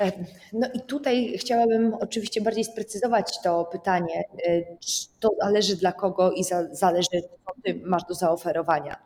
E, 0.00 0.12
no 0.52 0.68
i 0.74 0.80
tutaj 0.80 1.38
chciałabym 1.38 1.94
oczywiście 1.94 2.40
bardziej 2.40 2.64
sprecyzować 2.64 3.42
to 3.42 3.64
pytanie, 3.64 4.24
e, 4.46 4.76
czy 4.80 5.06
to 5.20 5.30
zależy 5.40 5.76
dla 5.76 5.92
kogo 5.92 6.32
i 6.32 6.44
za, 6.44 6.74
zależy, 6.74 7.22
co 7.46 7.52
ty 7.64 7.80
masz 7.84 8.04
do 8.04 8.14
zaoferowania. 8.14 8.96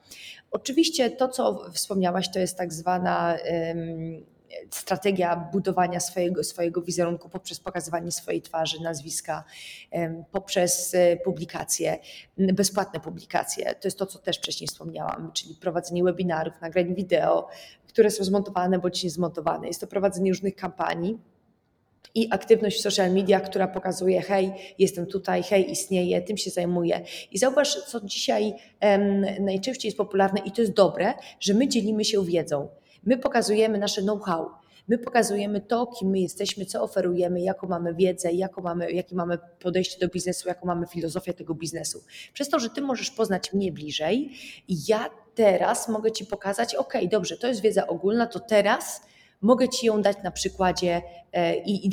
Oczywiście 0.50 1.10
to, 1.10 1.28
co 1.28 1.70
wspomniałaś, 1.72 2.32
to 2.32 2.38
jest 2.38 2.58
tak 2.58 2.72
zwana 2.72 3.36
um, 3.50 4.24
strategia 4.70 5.36
budowania 5.52 6.00
swojego, 6.00 6.44
swojego 6.44 6.82
wizerunku 6.82 7.28
poprzez 7.28 7.60
pokazywanie 7.60 8.12
swojej 8.12 8.42
twarzy, 8.42 8.82
nazwiska, 8.82 9.44
poprzez 10.32 10.94
e, 10.94 11.16
publikacje, 11.16 11.98
bezpłatne 12.38 13.00
publikacje. 13.00 13.74
To 13.74 13.88
jest 13.88 13.98
to, 13.98 14.06
co 14.06 14.18
też 14.18 14.38
wcześniej 14.38 14.68
wspomniałam, 14.68 15.32
czyli 15.32 15.54
prowadzenie 15.54 16.04
webinarów, 16.04 16.60
nagrań 16.60 16.94
wideo, 16.94 17.48
które 17.88 18.10
są 18.10 18.24
zmontowane 18.24 18.78
bądź 18.78 19.04
niezmontowane. 19.04 19.66
Jest 19.66 19.80
to 19.80 19.86
prowadzenie 19.86 20.30
różnych 20.30 20.56
kampanii 20.56 21.18
i 22.14 22.28
aktywność 22.30 22.78
w 22.78 22.80
social 22.80 23.12
media, 23.12 23.40
która 23.40 23.68
pokazuje, 23.68 24.22
hej, 24.22 24.52
jestem 24.78 25.06
tutaj, 25.06 25.42
hej, 25.42 25.70
istnieję, 25.70 26.22
tym 26.22 26.36
się 26.36 26.50
zajmuję. 26.50 27.00
I 27.32 27.38
zauważ, 27.38 27.84
co 27.84 28.00
dzisiaj 28.00 28.54
um, 28.82 29.20
najczęściej 29.40 29.88
jest 29.88 29.98
popularne 29.98 30.40
i 30.40 30.52
to 30.52 30.60
jest 30.60 30.72
dobre, 30.72 31.14
że 31.40 31.54
my 31.54 31.68
dzielimy 31.68 32.04
się 32.04 32.24
wiedzą. 32.24 32.68
My 33.06 33.18
pokazujemy 33.18 33.78
nasze 33.78 34.02
know-how. 34.02 34.50
My 34.88 34.98
pokazujemy 34.98 35.60
to, 35.60 35.86
kim 35.86 36.10
my 36.10 36.20
jesteśmy, 36.20 36.66
co 36.66 36.82
oferujemy, 36.82 37.40
jaką 37.40 37.68
mamy 37.68 37.94
wiedzę, 37.94 38.32
jaką 38.32 38.62
mamy, 38.62 38.92
jakie 38.92 39.16
mamy 39.16 39.38
podejście 39.60 40.00
do 40.00 40.08
biznesu, 40.08 40.48
jaką 40.48 40.66
mamy 40.66 40.86
filozofię 40.86 41.34
tego 41.34 41.54
biznesu. 41.54 42.04
Przez 42.32 42.48
to, 42.48 42.58
że 42.58 42.70
ty 42.70 42.80
możesz 42.80 43.10
poznać 43.10 43.52
mnie 43.52 43.72
bliżej, 43.72 44.32
ja 44.68 45.10
teraz 45.34 45.88
mogę 45.88 46.12
ci 46.12 46.26
pokazać, 46.26 46.74
ok, 46.74 46.94
dobrze, 47.10 47.36
to 47.36 47.46
jest 47.46 47.60
wiedza 47.60 47.86
ogólna, 47.86 48.26
to 48.26 48.40
teraz 48.40 49.02
mogę 49.40 49.68
ci 49.68 49.86
ją 49.86 50.02
dać 50.02 50.16
na 50.24 50.30
przykładzie 50.30 51.02
e, 51.32 51.56
i, 51.56 51.86
i, 51.86 51.90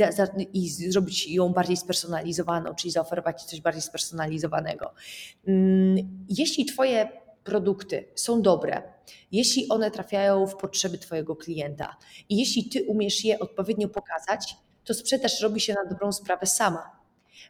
i, 0.53 0.69
zrobić 0.69 1.27
ją 1.31 1.49
bardziej 1.49 1.77
spersonalizowaną, 1.77 2.75
czyli 2.75 2.91
zaoferować 2.91 3.41
ci 3.41 3.47
coś 3.47 3.61
bardziej 3.61 3.81
spersonalizowanego. 3.81 4.93
Mm, 5.47 6.25
jeśli 6.29 6.65
Twoje 6.65 7.22
produkty 7.43 8.05
są 8.15 8.41
dobre, 8.41 8.81
jeśli 9.31 9.69
one 9.69 9.91
trafiają 9.91 10.47
w 10.47 10.55
potrzeby 10.55 10.97
Twojego 10.97 11.35
klienta 11.35 11.97
i 12.29 12.37
jeśli 12.37 12.69
Ty 12.69 12.83
umiesz 12.83 13.25
je 13.25 13.39
odpowiednio 13.39 13.87
pokazać, 13.87 14.55
to 14.83 14.93
sprzedaż 14.93 15.41
robi 15.41 15.59
się 15.59 15.73
na 15.73 15.85
dobrą 15.85 16.11
sprawę 16.11 16.45
sama. 16.45 17.03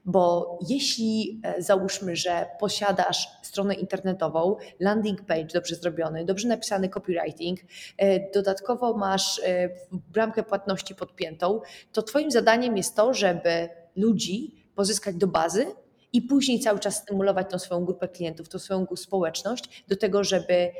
Bo 0.05 0.59
jeśli 0.69 1.41
e, 1.43 1.61
załóżmy, 1.61 2.15
że 2.15 2.45
posiadasz 2.59 3.27
stronę 3.41 3.73
internetową, 3.73 4.55
landing 4.79 5.25
page 5.25 5.47
dobrze 5.53 5.75
zrobiony, 5.75 6.25
dobrze 6.25 6.47
napisany 6.47 6.89
copywriting, 6.89 7.59
e, 7.97 8.31
dodatkowo 8.31 8.97
masz 8.97 9.39
e, 9.39 9.69
bramkę 9.91 10.43
płatności 10.43 10.95
podpiętą, 10.95 11.61
to 11.91 12.01
Twoim 12.01 12.31
zadaniem 12.31 12.77
jest 12.77 12.95
to, 12.95 13.13
żeby 13.13 13.69
ludzi 13.95 14.65
pozyskać 14.75 15.15
do 15.15 15.27
bazy 15.27 15.65
i 16.13 16.21
później 16.21 16.59
cały 16.59 16.79
czas 16.79 16.95
stymulować 16.95 17.51
tą 17.51 17.59
swoją 17.59 17.85
grupę 17.85 18.07
klientów, 18.07 18.49
tą 18.49 18.59
swoją 18.59 18.85
społeczność 18.95 19.83
do 19.87 19.95
tego, 19.97 20.23
żeby 20.23 20.71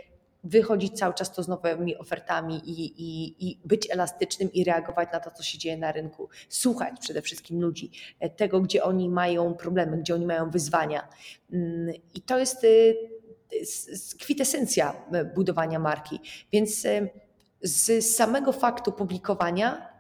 wychodzić 0.44 1.00
cały 1.00 1.14
czas 1.14 1.34
to 1.34 1.44
z 1.44 1.48
nowymi 1.48 1.98
ofertami 1.98 2.70
i, 2.70 2.86
i, 2.86 3.36
i 3.48 3.60
być 3.66 3.92
elastycznym 3.92 4.54
i 4.54 4.64
reagować 4.64 5.10
na 5.14 5.20
to, 5.20 5.32
co 5.32 5.44
się 5.44 5.58
dzieje 5.58 5.78
na 5.78 5.92
rynku. 5.92 6.30
Słuchać 6.50 7.00
przede 7.00 7.22
wszystkim 7.22 7.62
ludzi, 7.62 7.92
e, 8.20 8.30
tego, 8.30 8.62
gdzie 8.62 8.84
oni 8.84 9.10
mają 9.10 9.54
problemy, 9.54 9.98
gdzie 9.98 10.16
oni 10.16 10.26
mają 10.26 10.52
wyzwania. 10.52 11.08
Mm, 11.54 11.96
I 12.14 12.22
to 12.22 12.40
jest 12.40 12.64
y, 12.64 12.96
kwitesencja 14.20 15.06
e, 15.12 15.26
budowania 15.26 15.80
marki. 15.80 16.20
Więc 16.52 16.86
e, 16.86 17.10
z 17.62 18.16
samego 18.16 18.52
faktu 18.52 18.92
publikowania 18.92 19.94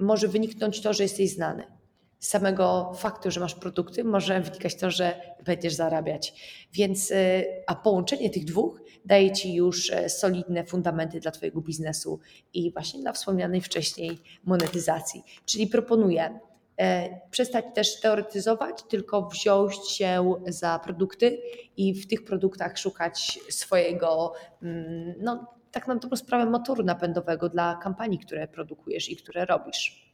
może 0.00 0.28
wyniknąć 0.28 0.82
to, 0.82 0.92
że 0.92 1.02
jesteś 1.02 1.30
znany 1.30 1.75
samego 2.18 2.92
faktu, 2.96 3.30
że 3.30 3.40
masz 3.40 3.54
produkty, 3.54 4.04
może 4.04 4.40
wynikać 4.40 4.74
to, 4.74 4.90
że 4.90 5.20
będziesz 5.44 5.74
zarabiać. 5.74 6.34
Więc, 6.72 7.10
y, 7.10 7.44
a 7.66 7.74
połączenie 7.74 8.30
tych 8.30 8.44
dwóch 8.44 8.82
daje 9.04 9.32
Ci 9.32 9.54
już 9.54 9.90
e, 9.90 10.08
solidne 10.08 10.64
fundamenty 10.64 11.20
dla 11.20 11.30
Twojego 11.30 11.60
biznesu 11.60 12.20
i 12.54 12.72
właśnie 12.72 13.00
dla 13.00 13.12
wspomnianej 13.12 13.60
wcześniej 13.60 14.18
monetyzacji. 14.44 15.22
Czyli 15.44 15.66
proponuję 15.66 16.40
E, 16.80 17.20
przestać 17.30 17.64
też 17.74 18.00
teoretyzować, 18.00 18.82
tylko 18.82 19.22
wziąć 19.22 19.90
się 19.90 20.34
za 20.46 20.78
produkty 20.78 21.38
i 21.76 21.94
w 21.94 22.06
tych 22.06 22.24
produktach 22.24 22.78
szukać 22.78 23.38
swojego, 23.50 24.32
mm, 24.62 25.14
no 25.20 25.46
tak 25.70 25.86
na 25.86 25.96
dobrą 25.96 26.16
sprawę, 26.16 26.50
motoru 26.50 26.82
napędowego 26.82 27.48
dla 27.48 27.76
kampanii, 27.82 28.18
które 28.18 28.48
produkujesz 28.48 29.10
i 29.10 29.16
które 29.16 29.44
robisz. 29.44 30.05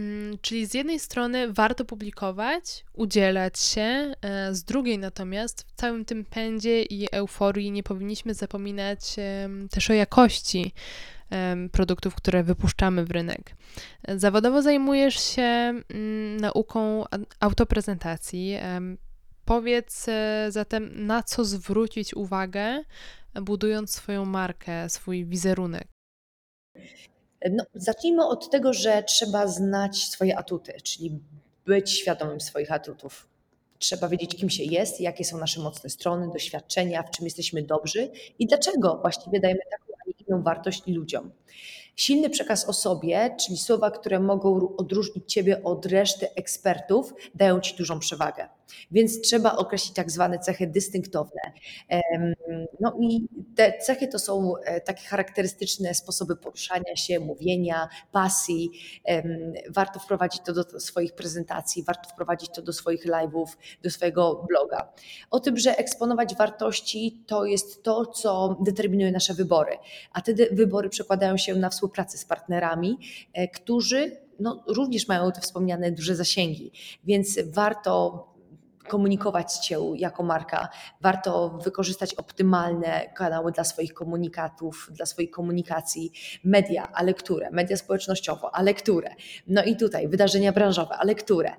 Mm, 0.00 0.38
czyli 0.42 0.66
z 0.66 0.74
jednej 0.74 1.00
strony 1.00 1.52
warto 1.52 1.84
publikować, 1.84 2.84
udzielać 2.92 3.60
się, 3.60 4.14
e, 4.22 4.54
z 4.54 4.64
drugiej 4.64 4.98
natomiast 4.98 5.62
w 5.62 5.72
całym 5.72 6.04
tym 6.04 6.24
pędzie 6.24 6.82
i 6.82 7.08
euforii 7.12 7.70
nie 7.70 7.82
powinniśmy 7.82 8.34
zapominać 8.34 9.16
też 9.70 9.90
o 9.90 9.92
jakości 9.92 10.72
produktów, 11.72 12.14
które 12.14 12.42
wypuszczamy 12.42 13.04
w 13.04 13.10
rynek. 13.10 13.56
Zawodowo 14.08 14.62
zajmujesz 14.62 15.34
się 15.34 15.42
mm, 15.42 16.36
nauką 16.36 17.04
autoprezentacji. 17.40 18.56
Powiedz 19.44 20.08
e, 20.08 20.46
zatem, 20.48 21.06
na 21.06 21.22
co 21.22 21.44
zwrócić 21.44 22.14
uwagę, 22.14 22.84
budując 23.34 23.90
swoją 23.90 24.24
markę, 24.24 24.88
swój 24.88 25.26
wizerunek. 25.26 25.88
No, 27.50 27.64
zacznijmy 27.74 28.26
od 28.26 28.50
tego, 28.50 28.72
że 28.72 29.02
trzeba 29.02 29.46
znać 29.46 29.96
swoje 29.96 30.38
atuty, 30.38 30.72
czyli 30.82 31.20
być 31.66 31.90
świadomym 31.90 32.40
swoich 32.40 32.72
atutów. 32.72 33.28
Trzeba 33.78 34.08
wiedzieć, 34.08 34.36
kim 34.36 34.50
się 34.50 34.64
jest, 34.64 35.00
jakie 35.00 35.24
są 35.24 35.38
nasze 35.38 35.60
mocne 35.60 35.90
strony, 35.90 36.28
doświadczenia, 36.32 37.02
w 37.02 37.10
czym 37.10 37.24
jesteśmy 37.24 37.62
dobrzy 37.62 38.10
i 38.38 38.46
dlaczego 38.46 38.98
właściwie 39.00 39.40
dajemy 39.40 39.60
taką, 39.70 39.92
a 39.92 40.08
nie 40.08 40.14
inną 40.26 40.42
wartość 40.42 40.82
ludziom. 40.86 41.30
Silny 41.96 42.30
przekaz 42.30 42.68
o 42.68 42.72
sobie, 42.72 43.36
czyli 43.40 43.58
słowa, 43.58 43.90
które 43.90 44.20
mogą 44.20 44.76
odróżnić 44.76 45.32
Ciebie 45.32 45.62
od 45.62 45.86
reszty 45.86 46.34
ekspertów, 46.34 47.14
dają 47.34 47.60
Ci 47.60 47.76
dużą 47.76 47.98
przewagę. 47.98 48.48
Więc 48.90 49.20
trzeba 49.20 49.56
określić 49.56 49.94
tak 49.94 50.10
zwane 50.10 50.38
cechy 50.38 50.66
dystynktowne. 50.66 51.40
No 52.80 52.96
i 53.00 53.28
te 53.56 53.78
cechy 53.78 54.08
to 54.08 54.18
są 54.18 54.52
e, 54.56 54.80
takie 54.80 55.02
charakterystyczne 55.04 55.94
sposoby 55.94 56.36
poruszania 56.36 56.96
się, 56.96 57.20
mówienia, 57.20 57.88
pasji. 58.12 58.70
Warto 59.70 60.00
wprowadzić 60.00 60.42
to 60.42 60.52
do 60.52 60.80
swoich 60.80 61.12
prezentacji, 61.14 61.82
warto 61.82 62.10
wprowadzić 62.10 62.50
to 62.50 62.62
do 62.62 62.72
swoich 62.72 63.06
live'ów, 63.06 63.46
do 63.82 63.90
swojego 63.90 64.46
bloga. 64.48 64.92
O 65.30 65.40
tym, 65.40 65.56
że 65.56 65.76
eksponować 65.76 66.34
wartości 66.36 67.24
to 67.26 67.44
jest 67.44 67.82
to, 67.82 68.06
co 68.06 68.56
determinuje 68.60 69.12
nasze 69.12 69.34
wybory, 69.34 69.78
a 70.12 70.22
te 70.22 70.34
wybory 70.34 70.88
przekładają 70.88 71.36
się 71.36 71.54
na 71.54 71.70
współpracę 71.70 72.18
z 72.18 72.24
partnerami, 72.24 72.98
e, 73.32 73.48
którzy 73.48 74.16
no, 74.40 74.64
również 74.66 75.08
mają 75.08 75.32
te 75.32 75.40
wspomniane 75.40 75.92
duże 75.92 76.16
zasięgi, 76.16 76.72
więc 77.04 77.38
warto 77.46 78.26
komunikować 78.90 79.66
się 79.66 79.92
jako 79.96 80.22
marka, 80.22 80.68
warto 81.00 81.48
wykorzystać 81.48 82.14
optymalne 82.14 83.10
kanały 83.14 83.52
dla 83.52 83.64
swoich 83.64 83.94
komunikatów, 83.94 84.90
dla 84.92 85.06
swojej 85.06 85.30
komunikacji, 85.30 86.12
media, 86.44 86.88
ale 86.92 87.14
które? 87.14 87.50
Media 87.50 87.76
społecznościowe, 87.76 88.48
ale 88.52 88.74
które? 88.74 89.10
No 89.46 89.64
i 89.64 89.76
tutaj 89.76 90.08
wydarzenia 90.08 90.52
branżowe, 90.52 90.94
ale 90.96 91.14
które? 91.14 91.52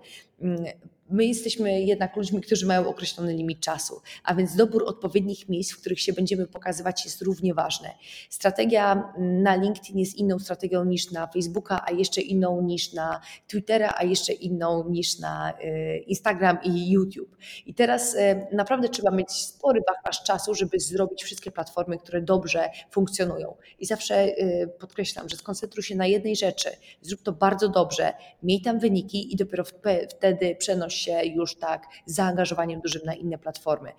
My 1.11 1.25
jesteśmy 1.25 1.81
jednak 1.81 2.15
ludźmi, 2.15 2.41
którzy 2.41 2.65
mają 2.65 2.87
określony 2.87 3.33
limit 3.33 3.59
czasu, 3.59 4.01
a 4.23 4.35
więc 4.35 4.55
dobór 4.55 4.83
odpowiednich 4.87 5.49
miejsc, 5.49 5.71
w 5.71 5.81
których 5.81 5.99
się 5.99 6.13
będziemy 6.13 6.47
pokazywać, 6.47 7.05
jest 7.05 7.21
równie 7.21 7.53
ważny. 7.53 7.89
Strategia 8.29 9.13
na 9.17 9.55
LinkedIn 9.55 9.99
jest 9.99 10.15
inną 10.15 10.39
strategią 10.39 10.85
niż 10.85 11.11
na 11.11 11.27
Facebooka, 11.27 11.85
a 11.87 11.91
jeszcze 11.91 12.21
inną 12.21 12.61
niż 12.61 12.93
na 12.93 13.21
Twittera, 13.47 13.93
a 13.97 14.03
jeszcze 14.03 14.33
inną 14.33 14.89
niż 14.89 15.19
na 15.19 15.53
y, 15.63 15.97
Instagram 15.97 16.57
i 16.63 16.91
YouTube. 16.91 17.37
I 17.65 17.73
teraz 17.73 18.15
y, 18.15 18.47
naprawdę 18.51 18.89
trzeba 18.89 19.11
mieć 19.11 19.31
spory 19.31 19.81
wachlarz 19.87 20.23
czasu, 20.23 20.55
żeby 20.55 20.79
zrobić 20.79 21.23
wszystkie 21.23 21.51
platformy, 21.51 21.97
które 21.97 22.21
dobrze 22.21 22.69
funkcjonują. 22.91 23.55
I 23.79 23.85
zawsze 23.85 24.25
y, 24.25 24.69
podkreślam, 24.79 25.29
że 25.29 25.37
skoncentruj 25.37 25.83
się 25.83 25.95
na 25.95 26.07
jednej 26.07 26.35
rzeczy, 26.35 26.69
zrób 27.01 27.21
to 27.21 27.31
bardzo 27.31 27.69
dobrze, 27.69 28.13
miej 28.43 28.61
tam 28.61 28.79
wyniki 28.79 29.33
i 29.33 29.35
dopiero 29.35 29.63
wtedy 30.09 30.55
przenoś 30.55 31.00
się 31.01 31.23
już 31.23 31.55
tak 31.55 31.87
zaangażowaniem 32.05 32.81
dużym 32.81 33.01
na 33.05 33.13
inne 33.13 33.37
platformy. 33.37 33.91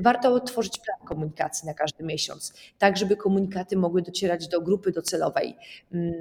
Warto 0.00 0.40
tworzyć 0.40 0.78
plan 0.78 1.08
komunikacji 1.08 1.66
na 1.66 1.74
każdy 1.74 2.04
miesiąc, 2.04 2.54
tak 2.78 2.96
żeby 2.96 3.16
komunikaty 3.16 3.76
mogły 3.76 4.02
docierać 4.02 4.48
do 4.48 4.60
grupy 4.60 4.92
docelowej. 4.92 5.56
Mm, 5.92 6.14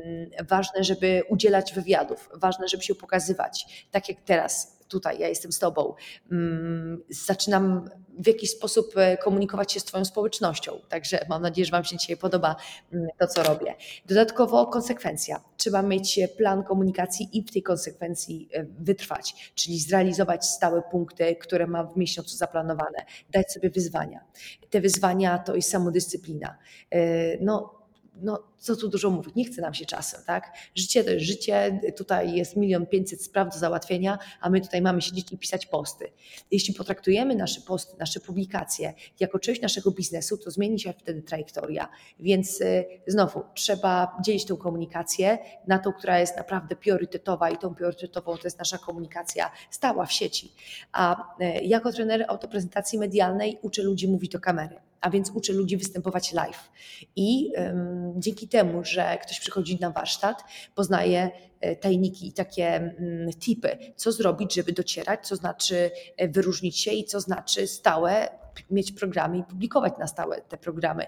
ważne, 0.48 0.83
żeby 0.83 1.24
udzielać 1.29 1.74
wywiadów, 1.74 2.29
ważne, 2.33 2.68
żeby 2.68 2.83
się 2.83 2.96
pokazywać, 2.96 3.88
tak 3.92 4.09
jak 4.09 4.18
teraz 4.22 4.75
tutaj, 4.87 5.19
ja 5.19 5.27
jestem 5.27 5.51
z 5.51 5.59
Tobą. 5.59 5.93
Mm, 6.31 7.03
zaczynam 7.09 7.89
w 8.19 8.27
jakiś 8.27 8.51
sposób 8.51 8.98
e, 8.98 9.17
komunikować 9.17 9.71
się 9.71 9.79
z 9.79 9.83
Twoją 9.83 10.05
społecznością. 10.05 10.79
Także 10.89 11.25
mam 11.29 11.41
nadzieję, 11.41 11.65
że 11.65 11.71
Wam 11.71 11.83
się 11.83 11.98
dzisiaj 11.98 12.17
podoba 12.17 12.55
mm, 12.93 13.07
to, 13.19 13.27
co 13.27 13.43
robię. 13.43 13.75
Dodatkowo 14.05 14.67
konsekwencja. 14.67 15.41
Trzeba 15.57 15.81
mieć 15.81 16.19
plan 16.37 16.63
komunikacji 16.63 17.29
i 17.33 17.43
w 17.43 17.51
tej 17.51 17.63
konsekwencji 17.63 18.50
e, 18.53 18.65
wytrwać, 18.79 19.51
czyli 19.55 19.79
zrealizować 19.79 20.45
stałe 20.45 20.81
punkty, 20.81 21.35
które 21.35 21.67
mam 21.67 21.93
w 21.93 21.98
miesiącu 21.98 22.37
zaplanowane, 22.37 23.05
dać 23.29 23.51
sobie 23.51 23.69
wyzwania. 23.69 24.25
Te 24.69 24.81
wyzwania 24.81 25.39
to 25.39 25.55
jest 25.55 25.69
samodyscyplina. 25.69 26.57
E, 26.91 27.37
no, 27.41 27.75
no 28.22 28.44
co 28.58 28.75
tu 28.75 28.90
dużo 28.90 29.10
mówić, 29.10 29.36
nie 29.36 29.46
chce 29.46 29.62
nam 29.62 29.74
się 29.74 29.86
czasem, 29.86 30.22
tak? 30.25 30.54
Życie 30.75 31.04
to 31.04 31.10
jest 31.10 31.25
życie, 31.25 31.80
tutaj 31.98 32.34
jest 32.34 32.56
milion 32.56 32.86
pięćset 32.86 33.22
spraw 33.22 33.54
do 33.54 33.60
załatwienia, 33.60 34.20
a 34.42 34.50
my 34.50 34.62
tutaj 34.62 34.82
mamy 34.82 35.01
siedzieć 35.01 35.32
i 35.32 35.38
pisać 35.38 35.66
posty. 35.66 36.12
Jeśli 36.51 36.74
potraktujemy 36.74 37.36
nasze 37.36 37.62
posty, 37.62 37.98
nasze 38.00 38.20
publikacje 38.20 38.94
jako 39.20 39.40
część 39.40 39.62
naszego 39.62 39.92
biznesu, 39.92 40.38
to 40.38 40.51
zmieni 40.51 40.80
się 40.80 40.94
wtedy 40.94 41.22
trajektoria. 41.22 41.90
Więc 42.20 42.62
y, 42.62 42.86
znowu 43.08 43.44
trzeba 43.54 44.18
dzielić 44.25 44.46
tę 44.46 44.58
komunikację 44.58 45.38
na 45.68 45.80
tą, 45.80 45.94
która 45.94 46.20
jest 46.20 46.38
naprawdę 46.38 46.75
priorytetowa 46.75 47.50
i 47.50 47.58
tą 47.58 47.75
priorytetową 47.75 48.38
to 48.38 48.44
jest 48.44 48.60
nasza 48.60 48.78
komunikacja 48.78 49.51
stała 49.70 50.06
w 50.06 50.12
sieci. 50.12 50.54
A 50.92 51.34
y, 51.42 51.64
jako 51.64 51.92
trener 51.92 52.25
autoprezentacji 52.28 53.00
medialnej 53.00 53.60
uczę 53.62 53.84
ludzi 53.84 54.08
mówić 54.08 54.32
do 54.32 54.40
kamery 54.40 54.75
a 55.01 55.10
więc 55.10 55.31
uczę 55.31 55.53
ludzi 55.53 55.77
występować 55.77 56.34
live. 56.34 56.72
I 57.16 57.51
um, 57.58 58.14
dzięki 58.18 58.48
temu, 58.48 58.84
że 58.84 59.18
ktoś 59.24 59.40
przychodzi 59.40 59.79
na 59.79 59.90
warsztat, 59.90 60.44
poznaje 60.75 61.31
e, 61.62 61.75
tajniki 61.75 62.27
i 62.27 62.34
takie 62.34 62.96
um, 63.00 63.34
tipy, 63.40 63.77
co 63.96 64.12
zrobić, 64.12 64.55
żeby 64.55 64.72
docierać, 64.72 65.27
co 65.27 65.36
znaczy 65.36 65.92
e, 66.18 66.27
wyróżnić 66.27 66.79
się 66.79 66.92
i 66.92 67.05
co 67.05 67.20
znaczy 67.20 67.68
stałe 67.68 68.29
mieć 68.72 68.92
programy 68.92 69.38
i 69.38 69.44
publikować 69.44 69.94
na 70.00 70.08
stałe 70.08 70.42
te 70.42 70.58
programy. 70.58 71.05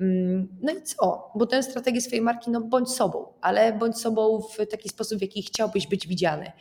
Mm, 0.00 0.48
no 0.60 0.72
i 0.72 0.82
co? 0.82 1.32
Bo 1.34 1.46
tę 1.46 1.62
strategię 1.62 2.00
swojej 2.00 2.22
marki, 2.22 2.50
no 2.50 2.60
bądź 2.60 2.90
sobą, 2.90 3.32
ale 3.40 3.72
bądź 3.72 3.98
sobą 3.98 4.40
w 4.40 4.66
taki 4.70 4.88
sposób, 4.88 5.18
w 5.18 5.22
jaki 5.22 5.42
chciałbyś 5.42 5.86
być 5.86 6.06
widziany. 6.06 6.52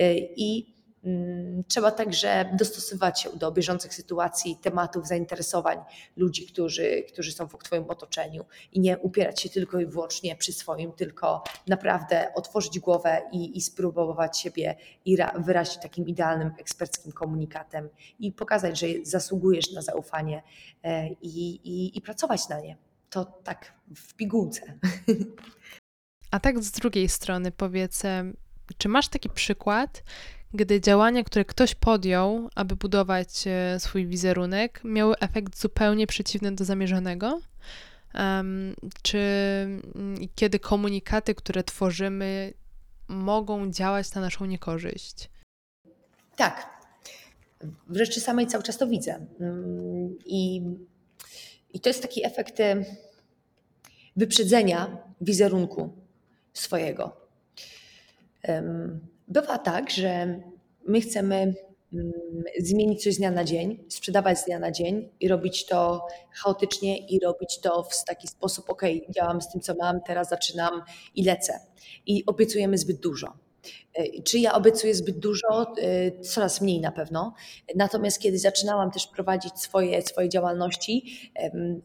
E, 0.00 0.14
I 0.16 0.75
Mm, 0.75 0.75
trzeba 1.68 1.90
także 1.90 2.50
dostosować 2.58 3.20
się 3.20 3.30
do 3.30 3.52
bieżących 3.52 3.94
sytuacji, 3.94 4.56
tematów, 4.62 5.06
zainteresowań 5.06 5.78
ludzi, 6.16 6.46
którzy, 6.46 7.02
którzy 7.12 7.32
są 7.32 7.48
w 7.48 7.58
Twoim 7.58 7.84
otoczeniu 7.90 8.44
i 8.72 8.80
nie 8.80 8.98
upierać 8.98 9.40
się 9.40 9.48
tylko 9.48 9.80
i 9.80 9.86
wyłącznie 9.86 10.36
przy 10.36 10.52
swoim, 10.52 10.92
tylko 10.92 11.44
naprawdę 11.66 12.34
otworzyć 12.34 12.78
głowę 12.78 13.22
i, 13.32 13.58
i 13.58 13.60
spróbować 13.60 14.38
siebie 14.38 14.76
i 15.04 15.16
wyrazić 15.38 15.76
takim 15.76 16.06
idealnym 16.06 16.52
eksperckim 16.58 17.12
komunikatem 17.12 17.88
i 18.18 18.32
pokazać, 18.32 18.80
że 18.80 18.86
zasługujesz 19.02 19.72
na 19.72 19.82
zaufanie 19.82 20.42
e, 20.82 21.08
i, 21.08 21.54
i, 21.54 21.98
i 21.98 22.00
pracować 22.00 22.48
na 22.48 22.60
nie. 22.60 22.76
To 23.10 23.24
tak 23.24 23.72
w 23.96 24.14
pigułce. 24.14 24.78
A 26.30 26.40
tak 26.40 26.62
z 26.62 26.70
drugiej 26.70 27.08
strony 27.08 27.52
powiedz, 27.52 28.02
czy 28.78 28.88
masz 28.88 29.08
taki 29.08 29.28
przykład, 29.28 30.02
gdy 30.56 30.80
działania, 30.80 31.24
które 31.24 31.44
ktoś 31.44 31.74
podjął, 31.74 32.48
aby 32.54 32.76
budować 32.76 33.28
e, 33.46 33.80
swój 33.80 34.06
wizerunek, 34.06 34.80
miały 34.84 35.18
efekt 35.18 35.60
zupełnie 35.60 36.06
przeciwny 36.06 36.52
do 36.52 36.64
zamierzonego? 36.64 37.40
Um, 38.14 38.74
czy 39.02 39.18
mm, 39.18 40.28
kiedy 40.34 40.58
komunikaty, 40.58 41.34
które 41.34 41.64
tworzymy, 41.64 42.52
mogą 43.08 43.70
działać 43.70 44.14
na 44.14 44.20
naszą 44.20 44.44
niekorzyść? 44.44 45.30
Tak. 46.36 46.76
W 47.88 47.96
rzeczy 47.96 48.20
samej 48.20 48.46
cały 48.46 48.64
czas 48.64 48.78
to 48.78 48.86
widzę. 48.86 49.26
Mm, 49.40 50.18
I, 50.24 50.62
i 51.72 51.80
to 51.80 51.88
jest 51.88 52.02
taki 52.02 52.26
efekt 52.26 52.60
e, 52.60 52.84
wyprzedzenia 54.16 54.98
wizerunku 55.20 55.92
swojego. 56.52 57.26
Bywa 59.28 59.58
tak, 59.58 59.90
że 59.90 60.40
my 60.88 61.00
chcemy 61.00 61.54
mm, 61.92 62.12
zmienić 62.58 63.04
coś 63.04 63.14
z 63.14 63.18
dnia 63.18 63.30
na 63.30 63.44
dzień, 63.44 63.84
sprzedawać 63.88 64.38
z 64.38 64.44
dnia 64.44 64.58
na 64.58 64.70
dzień 64.70 65.08
i 65.20 65.28
robić 65.28 65.66
to 65.66 66.06
chaotycznie 66.32 67.06
i 67.06 67.20
robić 67.20 67.60
to 67.60 67.82
w 67.82 68.04
taki 68.04 68.28
sposób, 68.28 68.70
ok, 68.70 68.82
działam 69.16 69.40
z 69.40 69.48
tym, 69.48 69.60
co 69.60 69.74
mam, 69.74 70.00
teraz 70.06 70.28
zaczynam 70.28 70.82
i 71.14 71.24
lecę. 71.24 71.60
I 72.06 72.26
obiecujemy 72.26 72.78
zbyt 72.78 73.00
dużo. 73.00 73.32
Czy 74.24 74.38
ja 74.38 74.54
obiecuję 74.54 74.94
zbyt 74.94 75.18
dużo? 75.18 75.74
E, 75.78 76.20
coraz 76.20 76.60
mniej 76.60 76.80
na 76.80 76.92
pewno. 76.92 77.34
Natomiast 77.74 78.18
kiedy 78.18 78.38
zaczynałam 78.38 78.90
też 78.90 79.06
prowadzić 79.06 79.58
swoje, 79.58 80.02
swoje 80.02 80.28
działalności, 80.28 81.30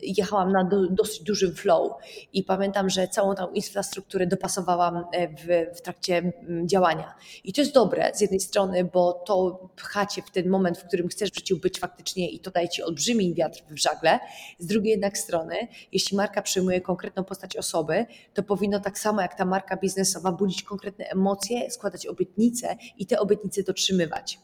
jechałam 0.02 0.52
na 0.52 0.64
do, 0.64 0.88
dosyć 0.90 1.24
dużym 1.24 1.56
flow 1.56 1.92
i 2.34 2.44
pamiętam, 2.44 2.90
że 2.90 3.08
całą 3.08 3.36
tą 3.36 3.52
infrastrukturę 3.52 4.28
dopasowałam 4.28 5.06
e, 5.12 5.28
w, 5.28 5.78
w 5.78 5.82
trakcie 5.82 6.34
działania. 6.66 7.14
I 7.44 7.54
to 7.54 7.62
jest 7.62 7.74
dobre 7.74 8.12
z 8.14 8.22
jednej 8.22 8.40
strony, 8.40 8.84
bo 8.84 9.14
to 9.14 9.70
pchacie 9.76 10.22
w 10.22 10.32
ten 10.32 10.50
moment, 10.50 10.78
w 10.78 10.88
którym 10.88 11.08
chcesz 11.08 11.32
w 11.32 11.36
życiu 11.36 11.58
być 11.58 11.80
faktycznie 11.80 12.30
i 12.30 12.40
to 12.40 12.52
daje 12.52 12.70
ci 12.70 12.84
olbrzymi 12.84 13.34
wiatr 13.34 13.64
w 13.70 13.78
żagle. 13.78 14.20
Z 14.60 14.66
drugiej 14.66 14.92
jednak 14.92 15.18
strony, 15.18 15.56
jeśli 15.92 16.18
marka 16.18 16.42
przyjmuje 16.42 16.82
konkretną 16.82 17.24
postać 17.24 17.58
osoby, 17.58 18.06
to 18.34 18.44
powinno 18.44 18.80
tak 18.80 19.00
samo 19.00 19.22
jak 19.22 19.36
ta 19.36 19.46
marka 19.46 19.78
biznesowa 19.78 20.32
budzić 20.32 20.64
konkretne 20.64 21.06
emocje, 21.06 21.72
składać 21.72 22.01
obietnice 22.08 22.78
i 22.98 23.06
te 23.06 23.20
obietnice 23.20 23.64
dotrzymywać. 23.64 24.40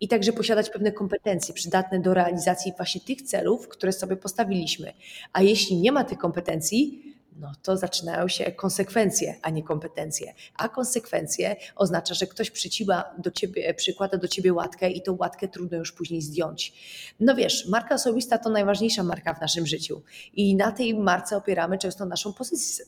I 0.00 0.08
także 0.08 0.32
posiadać 0.32 0.70
pewne 0.70 0.92
kompetencje 0.92 1.54
przydatne 1.54 2.00
do 2.00 2.14
realizacji 2.14 2.72
właśnie 2.76 3.00
tych 3.00 3.22
celów, 3.22 3.68
które 3.68 3.92
sobie 3.92 4.16
postawiliśmy. 4.16 4.92
A 5.32 5.42
jeśli 5.42 5.76
nie 5.76 5.92
ma 5.92 6.04
tych 6.04 6.18
kompetencji, 6.18 7.02
no 7.40 7.52
to 7.62 7.76
zaczynają 7.76 8.28
się 8.28 8.52
konsekwencje, 8.52 9.34
a 9.42 9.50
nie 9.50 9.62
kompetencje. 9.62 10.34
A 10.56 10.68
konsekwencje 10.68 11.56
oznacza, 11.76 12.14
że 12.14 12.26
ktoś 12.26 12.50
przyciła 12.50 13.04
do 13.18 13.30
ciebie, 13.30 13.74
przykłada 13.74 14.18
do 14.18 14.28
ciebie 14.28 14.52
łatkę 14.52 14.90
i 14.90 15.02
tą 15.02 15.16
łatkę 15.20 15.48
trudno 15.48 15.78
już 15.78 15.92
później 15.92 16.22
zdjąć. 16.22 16.72
No 17.20 17.34
wiesz, 17.34 17.68
marka 17.68 17.94
osobista 17.94 18.38
to 18.38 18.50
najważniejsza 18.50 19.02
marka 19.02 19.34
w 19.34 19.40
naszym 19.40 19.66
życiu 19.66 20.02
i 20.32 20.56
na 20.56 20.72
tej 20.72 20.94
marce 20.94 21.36
opieramy 21.36 21.78
często 21.78 22.06
naszą 22.06 22.32
pozycję, 22.32 22.84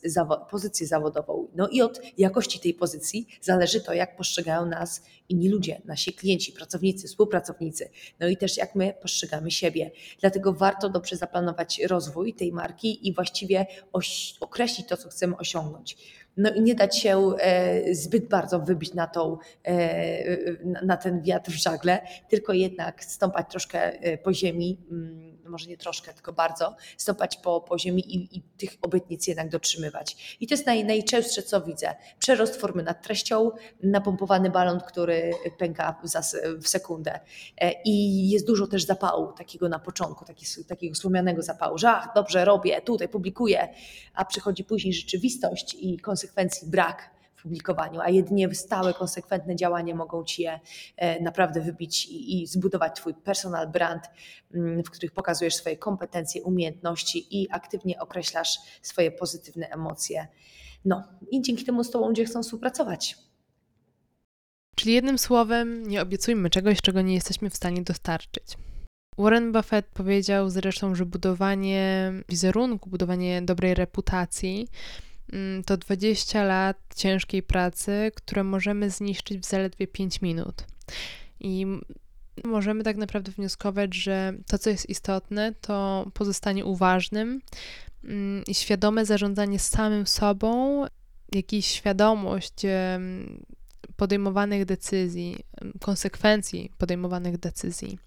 pozycję 0.49 0.87
zawodową. 0.87 1.47
No 1.55 1.67
i 1.67 1.81
od 1.81 2.01
jakości 2.17 2.59
tej 2.59 2.73
pozycji 2.73 3.27
zależy 3.41 3.81
to, 3.81 3.93
jak 3.93 4.17
postrzegają 4.17 4.65
nas 4.65 5.01
inni 5.29 5.49
ludzie, 5.49 5.81
nasi 5.85 6.13
klienci, 6.13 6.51
pracownicy, 6.51 7.07
współpracownicy, 7.07 7.89
no 8.19 8.27
i 8.27 8.37
też 8.37 8.57
jak 8.57 8.75
my 8.75 8.93
postrzegamy 9.01 9.51
siebie. 9.51 9.91
Dlatego 10.19 10.53
warto 10.53 10.89
dobrze 10.89 11.15
zaplanować 11.15 11.79
rozwój 11.79 12.33
tej 12.33 12.51
marki 12.51 13.07
i 13.07 13.13
właściwie 13.13 13.65
określić 14.43 14.87
to, 14.87 14.97
co 14.97 15.09
chcemy 15.09 15.37
osiągnąć. 15.37 15.97
No 16.37 16.53
i 16.53 16.61
nie 16.61 16.75
dać 16.75 16.99
się 16.99 17.33
e, 17.39 17.95
zbyt 17.95 18.27
bardzo 18.27 18.59
wybić 18.59 18.93
na, 18.93 19.07
tą, 19.07 19.37
e, 19.63 20.55
na 20.63 20.97
ten 20.97 21.21
wiatr 21.21 21.51
w 21.51 21.55
żagle, 21.55 22.01
tylko 22.29 22.53
jednak 22.53 23.03
stąpać 23.03 23.49
troszkę 23.49 23.99
e, 23.99 24.17
po 24.17 24.33
ziemi, 24.33 24.77
mm, 24.91 25.33
może 25.45 25.69
nie 25.69 25.77
troszkę, 25.77 26.13
tylko 26.13 26.33
bardzo, 26.33 26.75
stąpać 26.97 27.37
po, 27.37 27.61
po 27.61 27.79
ziemi 27.79 28.15
i, 28.15 28.37
i 28.37 28.41
tych 28.41 28.69
obietnic 28.81 29.27
jednak 29.27 29.49
dotrzymywać. 29.49 30.37
I 30.39 30.47
to 30.47 30.53
jest 30.53 30.65
naj, 30.65 30.85
najczęstsze, 30.85 31.43
co 31.43 31.61
widzę. 31.61 31.95
Przerost 32.19 32.55
formy 32.55 32.83
nad 32.83 33.03
treścią, 33.03 33.51
napompowany 33.83 34.49
balon, 34.49 34.79
który 34.87 35.31
pęka 35.57 36.01
w 36.61 36.67
sekundę. 36.67 37.19
I 37.85 38.29
jest 38.29 38.47
dużo 38.47 38.67
też 38.67 38.85
zapału 38.85 39.33
takiego 39.33 39.69
na 39.69 39.79
początku, 39.79 40.25
takiego, 40.25 40.51
takiego 40.67 40.95
słomianego 40.95 41.41
zapału, 41.41 41.77
że 41.77 41.89
ach, 41.89 42.09
dobrze 42.15 42.45
robię, 42.45 42.81
tutaj 42.81 43.09
publikuję, 43.09 43.69
a 44.13 44.25
przychodzi 44.25 44.63
później 44.63 44.93
rzeczywistość 44.93 45.77
i 45.79 45.99
konsekwencje 45.99 46.22
konsekwencji 46.23 46.67
brak 46.67 47.09
w 47.35 47.41
publikowaniu, 47.41 48.01
a 48.01 48.09
jedynie 48.09 48.55
stałe, 48.55 48.93
konsekwentne 48.93 49.55
działania 49.55 49.95
mogą 49.95 50.23
ci 50.23 50.41
je 50.41 50.59
e, 50.97 51.21
naprawdę 51.21 51.61
wybić 51.61 52.05
i, 52.05 52.41
i 52.41 52.47
zbudować 52.47 52.95
Twój 52.95 53.13
personal 53.13 53.71
brand, 53.71 54.03
mm, 54.53 54.83
w 54.83 54.89
których 54.89 55.11
pokazujesz 55.11 55.55
swoje 55.55 55.77
kompetencje, 55.77 56.43
umiejętności 56.43 57.41
i 57.41 57.51
aktywnie 57.51 57.99
określasz 57.99 58.57
swoje 58.81 59.11
pozytywne 59.11 59.69
emocje. 59.69 60.27
No 60.85 61.03
i 61.31 61.41
dzięki 61.41 61.65
temu 61.65 61.83
z 61.83 61.91
Tobą 61.91 62.07
ludzie 62.07 62.25
chcą 62.25 62.43
współpracować. 62.43 63.17
Czyli 64.75 64.93
jednym 64.93 65.17
słowem, 65.17 65.87
nie 65.87 66.01
obiecujmy 66.01 66.49
czegoś, 66.49 66.81
czego 66.81 67.01
nie 67.01 67.13
jesteśmy 67.13 67.49
w 67.49 67.55
stanie 67.55 67.81
dostarczyć. 67.81 68.57
Warren 69.17 69.51
Buffett 69.51 69.85
powiedział 69.85 70.49
zresztą, 70.49 70.95
że 70.95 71.05
budowanie 71.05 72.11
wizerunku, 72.29 72.89
budowanie 72.89 73.41
dobrej 73.41 73.73
reputacji 73.73 74.67
to 75.65 75.77
20 75.77 76.43
lat 76.43 76.77
ciężkiej 76.95 77.43
pracy, 77.43 78.11
które 78.15 78.43
możemy 78.43 78.89
zniszczyć 78.89 79.39
w 79.39 79.45
zaledwie 79.45 79.87
5 79.87 80.21
minut. 80.21 80.63
I 81.39 81.65
możemy 82.43 82.83
tak 82.83 82.97
naprawdę 82.97 83.31
wnioskować, 83.31 83.95
że 83.95 84.33
to, 84.47 84.57
co 84.57 84.69
jest 84.69 84.89
istotne, 84.89 85.53
to 85.61 86.05
pozostanie 86.13 86.65
uważnym 86.65 87.41
mm, 88.03 88.43
i 88.47 88.53
świadome 88.53 89.05
zarządzanie 89.05 89.59
samym 89.59 90.07
sobą, 90.07 90.85
jakiś 91.31 91.65
świadomość 91.65 92.53
podejmowanych 93.95 94.65
decyzji, 94.65 95.39
konsekwencji 95.81 96.71
podejmowanych 96.77 97.37
decyzji. 97.37 97.99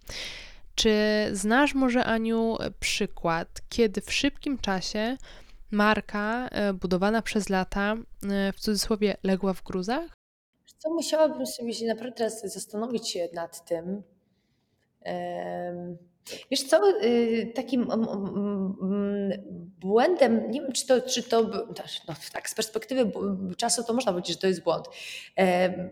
Czy 0.74 0.94
znasz 1.32 1.74
może, 1.74 2.04
Aniu, 2.04 2.56
przykład, 2.80 3.60
kiedy 3.68 4.00
w 4.00 4.12
szybkim 4.12 4.58
czasie 4.58 5.16
marka 5.70 6.48
e, 6.48 6.72
budowana 6.72 7.22
przez 7.22 7.48
lata, 7.48 7.94
e, 8.30 8.52
w 8.52 8.60
cudzysłowie, 8.60 9.16
legła 9.22 9.52
w 9.52 9.62
gruzach? 9.62 10.16
Co 10.78 10.90
musiałabym 10.90 11.46
sobie 11.46 11.74
się 11.74 11.86
naprawdę 11.86 12.16
teraz 12.16 12.52
zastanowić 12.54 13.10
się 13.10 13.28
nad 13.34 13.64
tym. 13.64 14.02
Wiesz 16.50 16.62
co, 16.62 17.00
y, 17.02 17.52
takim 17.54 17.88
błędem, 19.80 20.50
nie 20.50 20.60
wiem 20.60 20.72
czy 20.72 20.86
to, 20.86 21.00
czy 21.00 21.22
to 21.22 21.42
no 22.08 22.14
tak, 22.32 22.50
z 22.50 22.54
perspektywy 22.54 23.12
czasu 23.56 23.84
to 23.84 23.92
można 23.92 24.12
powiedzieć, 24.12 24.32
że 24.32 24.40
to 24.40 24.46
jest 24.46 24.62
błąd. 24.62 24.86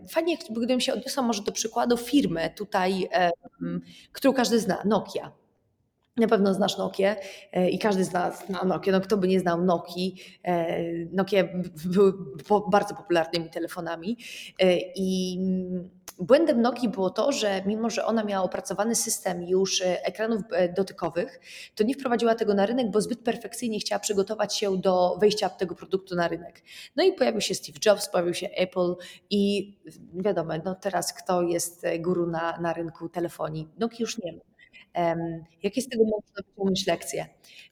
Fajnie, 0.09 0.37
gdybym 0.49 0.79
się 0.79 0.93
odniosła 0.93 1.23
może 1.23 1.43
do 1.43 1.51
przykładu 1.51 1.97
firmy 1.97 2.49
tutaj, 2.55 3.09
którą 4.11 4.33
każdy 4.33 4.59
zna, 4.59 4.81
Nokia. 4.85 5.31
Na 6.17 6.27
pewno 6.27 6.53
znasz 6.53 6.77
Nokię 6.77 7.15
e, 7.51 7.69
i 7.69 7.79
każdy 7.79 8.03
z 8.03 8.13
nas 8.13 8.45
zna 8.47 8.63
Nokię. 8.63 8.91
No, 8.91 9.01
kto 9.01 9.17
by 9.17 9.27
nie 9.27 9.39
znał 9.39 9.61
Nokii? 9.61 10.15
E, 10.43 10.81
Nokie 11.11 11.61
były 11.85 12.13
bardzo 12.71 12.95
popularnymi 12.95 13.49
telefonami 13.49 14.17
e, 14.59 14.77
i 14.95 15.39
błędem 16.19 16.61
Nokii 16.61 16.89
było 16.89 17.09
to, 17.09 17.31
że 17.31 17.61
mimo, 17.65 17.89
że 17.89 18.05
ona 18.05 18.23
miała 18.23 18.45
opracowany 18.45 18.95
system 18.95 19.43
już 19.43 19.83
ekranów 19.85 20.41
dotykowych, 20.75 21.39
to 21.75 21.83
nie 21.83 21.93
wprowadziła 21.93 22.35
tego 22.35 22.53
na 22.53 22.65
rynek, 22.65 22.91
bo 22.91 23.01
zbyt 23.01 23.23
perfekcyjnie 23.23 23.79
chciała 23.79 23.99
przygotować 23.99 24.57
się 24.57 24.77
do 24.77 25.17
wejścia 25.21 25.49
tego 25.49 25.75
produktu 25.75 26.15
na 26.15 26.27
rynek. 26.27 26.63
No 26.95 27.03
i 27.03 27.13
pojawił 27.13 27.41
się 27.41 27.55
Steve 27.55 27.79
Jobs, 27.85 28.09
pojawił 28.09 28.33
się 28.33 28.49
Apple 28.49 28.95
i 29.29 29.73
wiadomo, 30.13 30.53
no 30.65 30.75
teraz 30.75 31.13
kto 31.13 31.41
jest 31.41 31.85
guru 31.99 32.27
na, 32.27 32.57
na 32.57 32.73
rynku 32.73 33.09
telefonii? 33.09 33.67
Nokii 33.79 34.01
już 34.01 34.17
nie 34.17 34.33
ma. 34.33 34.54
Jakie 35.63 35.81
z 35.81 35.89
tego 35.89 36.03
można 36.03 36.43
wyciągnąć 36.47 36.87
lekcje? 36.87 37.25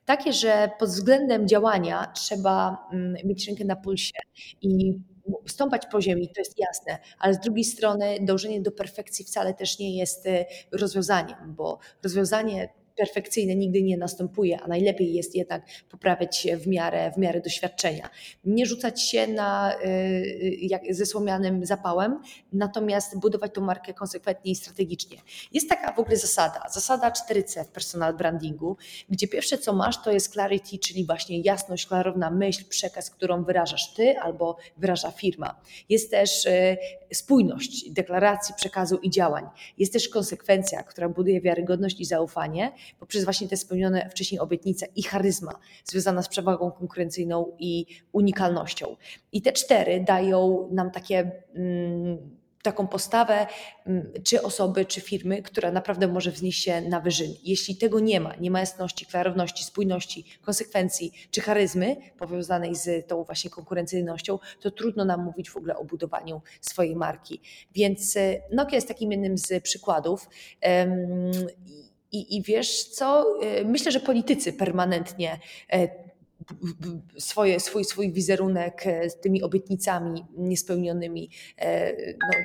Takie, 0.06 0.34
że 0.34 0.70
pod 0.80 0.90
względem 0.90 1.48
działania 1.48 2.12
trzeba 2.16 2.88
mm, 2.94 3.16
mieć 3.26 3.48
rękę 3.48 3.66
na 3.66 3.76
pulsie 3.76 4.20
i 4.62 5.00
stąpać 5.48 5.82
po 5.92 6.02
ziemi, 6.02 6.28
to 6.28 6.42
jest 6.42 6.60
jasne, 6.60 6.98
ale 7.20 7.34
z 7.34 7.40
drugiej 7.40 7.64
strony 7.64 8.18
dążenie 8.22 8.62
do 8.62 8.72
perfekcji 8.72 9.26
wcale 9.26 9.54
też 9.54 9.80
nie 9.80 9.98
jest 9.98 10.28
e, 10.28 10.46
rozwiązaniem, 10.72 11.56
bo 11.56 11.80
rozwiązanie 12.04 12.70
perfekcyjne 12.96 13.56
nigdy 13.56 13.84
nie 13.84 13.98
następuje, 13.98 14.62
a 14.62 14.68
najlepiej 14.68 15.14
jest 15.14 15.36
jednak 15.36 15.64
poprawiać 15.90 16.38
się 16.38 16.58
w 16.58 16.68
miarę, 16.68 17.12
w 17.12 17.18
miarę 17.18 17.42
doświadczenia. 17.42 18.10
Nie 18.46 18.66
rzucać 18.66 19.02
się 19.02 19.28
na, 19.28 19.76
y, 19.86 20.58
jak, 20.62 20.82
ze 20.90 21.06
słomianym 21.06 21.66
zapałem, 21.66 22.22
natomiast 22.54 23.20
budować 23.20 23.54
tą 23.54 23.62
markę 23.62 23.94
konsekwentnie 23.94 24.52
i 24.52 24.56
strategicznie. 24.56 25.18
Jest 25.52 25.70
taka 25.70 25.94
w 25.94 26.00
ogóle 26.00 26.18
zasada, 26.18 26.64
zasada 26.72 27.10
4C 27.10 27.66
w 27.66 27.68
personal 27.68 28.14
brandingu, 28.14 28.78
gdzie 29.10 29.28
pierwsze 29.28 29.58
co 29.58 29.74
masz 29.74 30.04
to 30.04 30.12
jest 30.12 30.34
clarity, 30.34 30.78
czyli 30.78 31.06
właśnie 31.06 31.42
jasność, 31.42 31.86
klarowna 31.86 32.30
myśl, 32.30 32.64
przekaz, 32.70 33.10
którą 33.10 33.44
wyrażasz 33.44 33.94
ty 33.94 34.20
albo 34.20 34.58
wyraża 34.78 35.12
firma. 35.12 35.62
Jest 35.90 36.12
też 36.12 36.46
y, 36.46 36.78
spójność 37.14 37.90
deklaracji, 37.92 38.56
przekazu 38.56 38.98
i 38.98 39.10
działań. 39.10 39.46
Jest 39.78 39.94
też 39.94 40.10
konsekwencja, 40.10 40.84
która 40.84 41.10
buduje 41.10 41.42
wiarygodność 41.42 42.00
i 42.00 42.06
zaufanie, 42.06 42.72
poprzez 43.00 43.24
właśnie 43.24 43.48
te 43.48 43.58
spełnione 43.58 44.10
wcześniej 44.10 44.40
obietnice 44.40 44.88
i 44.96 45.04
charyzma 45.04 45.60
związana 45.86 46.22
z 46.22 46.30
przewagą 46.30 46.72
konkurencyjną 46.72 47.56
i 47.60 47.86
unikalnością. 48.12 48.96
I 49.32 49.42
te 49.42 49.52
cztery 49.52 50.04
dają 50.08 50.70
nam 50.72 50.92
takie. 50.92 51.32
Mm, 51.56 52.44
taką 52.64 52.88
postawę, 52.88 53.48
mm, 53.86 54.14
czy 54.24 54.42
osoby, 54.42 54.86
czy 54.86 55.02
firmy, 55.02 55.42
która 55.42 55.72
naprawdę 55.72 56.08
może 56.08 56.32
wznieść 56.32 56.64
się 56.64 56.82
na 56.82 57.00
wyżyny. 57.00 57.34
Jeśli 57.44 57.76
tego 57.76 58.00
nie 58.00 58.20
ma, 58.20 58.36
nie 58.36 58.52
ma 58.52 58.60
jasności, 58.60 59.06
klarowności, 59.06 59.64
spójności, 59.64 60.26
konsekwencji 60.42 61.14
czy 61.32 61.42
charyzmy 61.42 61.96
powiązanej 62.18 62.76
z 62.76 63.08
tą 63.08 63.24
właśnie 63.24 63.50
konkurencyjnością, 63.50 64.40
to 64.62 64.72
trudno 64.72 65.06
nam 65.06 65.24
mówić 65.24 65.50
w 65.50 65.58
ogóle 65.58 65.78
o 65.78 65.86
budowaniu 65.86 66.42
swojej 66.62 66.96
marki. 66.96 67.42
Więc 67.76 68.18
e, 68.18 68.42
Nokia 68.52 68.76
jest 68.76 68.88
takim 68.88 69.12
jednym 69.12 69.38
z 69.38 69.64
przykładów. 69.64 70.30
I, 72.14 72.38
I 72.38 72.42
wiesz 72.42 72.84
co? 72.84 73.26
E, 73.42 73.64
myślę, 73.64 73.92
że 73.92 74.00
politycy 74.00 74.54
permanentnie 74.54 75.40
e, 75.74 76.04
swoje, 77.18 77.60
swój, 77.60 77.86
swój 77.86 78.12
wizerunek 78.12 78.84
z 79.08 79.20
tymi 79.20 79.44
obietnicami 79.44 80.26
niespełnionymi 80.38 81.30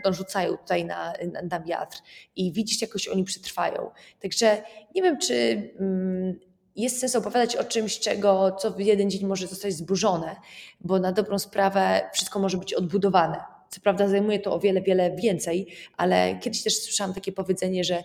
no 0.05 0.13
rzucają 0.13 0.57
tutaj 0.57 0.85
na, 0.85 1.13
na, 1.33 1.43
na 1.43 1.61
wiatr 1.61 1.99
i 2.37 2.53
widzisz, 2.53 2.83
jakoś 2.83 3.09
oni 3.09 3.25
przetrwają. 3.25 3.91
Także 4.21 4.63
nie 4.95 5.03
wiem, 5.03 5.19
czy 5.19 5.35
mm, 5.81 6.39
jest 6.77 7.01
sens 7.01 7.17
opowiadać 7.17 7.57
o 7.57 7.65
czymś, 7.65 7.99
czego 7.99 8.53
co 8.53 8.71
w 8.71 8.81
jeden 8.81 9.11
dzień 9.11 9.27
może 9.27 9.47
zostać 9.47 9.73
zburzone, 9.73 10.37
bo 10.81 10.99
na 10.99 11.13
dobrą 11.13 11.39
sprawę 11.39 12.11
wszystko 12.15 12.39
może 12.39 12.59
być 12.59 12.75
odbudowane. 12.75 13.58
Co 13.71 13.81
prawda 13.81 14.09
zajmuje 14.09 14.39
to 14.39 14.55
o 14.55 14.61
wiele, 14.61 14.83
wiele 14.83 15.17
więcej, 15.17 15.67
ale 15.97 16.39
kiedyś 16.43 16.63
też 16.63 16.83
słyszałam 16.83 17.15
takie 17.15 17.33
powiedzenie, 17.33 17.85
że 17.85 17.99
y, 17.99 18.05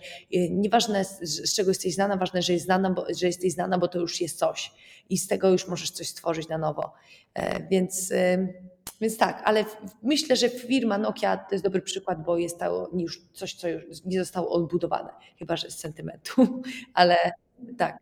nieważne 0.50 1.04
z 1.04 1.54
czego 1.54 1.70
jesteś 1.70 1.94
znana, 1.94 2.16
ważne, 2.16 2.42
że, 2.42 2.52
jest 2.52 2.64
znana, 2.64 2.90
bo, 2.90 3.06
że 3.16 3.26
jesteś 3.26 3.52
znana, 3.52 3.78
bo 3.78 3.88
to 3.88 3.98
już 3.98 4.20
jest 4.20 4.38
coś 4.38 4.72
i 5.10 5.18
z 5.18 5.28
tego 5.28 5.50
już 5.50 5.68
możesz 5.68 5.90
coś 5.90 6.08
stworzyć 6.08 6.48
na 6.48 6.58
nowo. 6.58 6.92
E, 7.34 7.68
więc, 7.68 8.10
y, 8.10 8.54
więc 9.00 9.16
tak, 9.16 9.42
ale 9.44 9.64
myślę, 10.02 10.36
że 10.36 10.48
firma 10.48 10.98
Nokia 10.98 11.36
to 11.36 11.54
jest 11.54 11.64
dobry 11.64 11.82
przykład, 11.82 12.24
bo 12.24 12.38
jest 12.38 12.58
to 12.58 12.90
już 12.96 13.22
coś, 13.32 13.54
co 13.54 13.68
już 13.68 13.84
nie 14.04 14.18
zostało 14.18 14.50
odbudowane, 14.50 15.10
chyba 15.38 15.56
że 15.56 15.70
z 15.70 15.78
sentymentu, 15.78 16.62
ale 16.94 17.16
tak. 17.78 17.98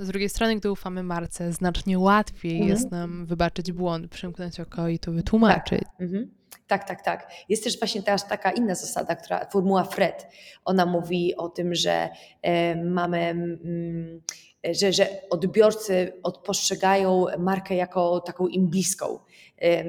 Z 0.00 0.08
drugiej 0.08 0.28
strony, 0.28 0.56
gdy 0.56 0.70
ufamy 0.70 1.02
marce, 1.02 1.52
znacznie 1.52 1.98
łatwiej 1.98 2.52
mhm. 2.52 2.70
jest 2.70 2.90
nam 2.90 3.26
wybaczyć 3.26 3.72
błąd, 3.72 4.08
przymknąć 4.08 4.60
oko 4.60 4.88
i 4.88 4.98
to 4.98 5.12
wytłumaczyć. 5.12 5.80
Tak. 5.80 6.00
Mhm. 6.00 6.30
Tak, 6.66 6.88
tak, 6.88 7.02
tak. 7.02 7.30
Jest 7.48 7.64
też 7.64 7.78
właśnie 7.78 8.02
teraz 8.02 8.28
taka 8.28 8.50
inna 8.50 8.74
zasada, 8.74 9.16
która, 9.16 9.46
formuła 9.52 9.84
FRED. 9.84 10.26
Ona 10.64 10.86
mówi 10.86 11.36
o 11.36 11.48
tym, 11.48 11.74
że 11.74 12.08
e, 12.42 12.76
mamy, 12.76 13.18
mm, 13.18 14.22
że, 14.70 14.92
że 14.92 15.08
odbiorcy 15.30 16.12
postrzegają 16.44 17.24
markę 17.38 17.74
jako 17.74 18.20
taką 18.20 18.46
im 18.46 18.68
bliską. 18.68 19.18
E, 19.62 19.84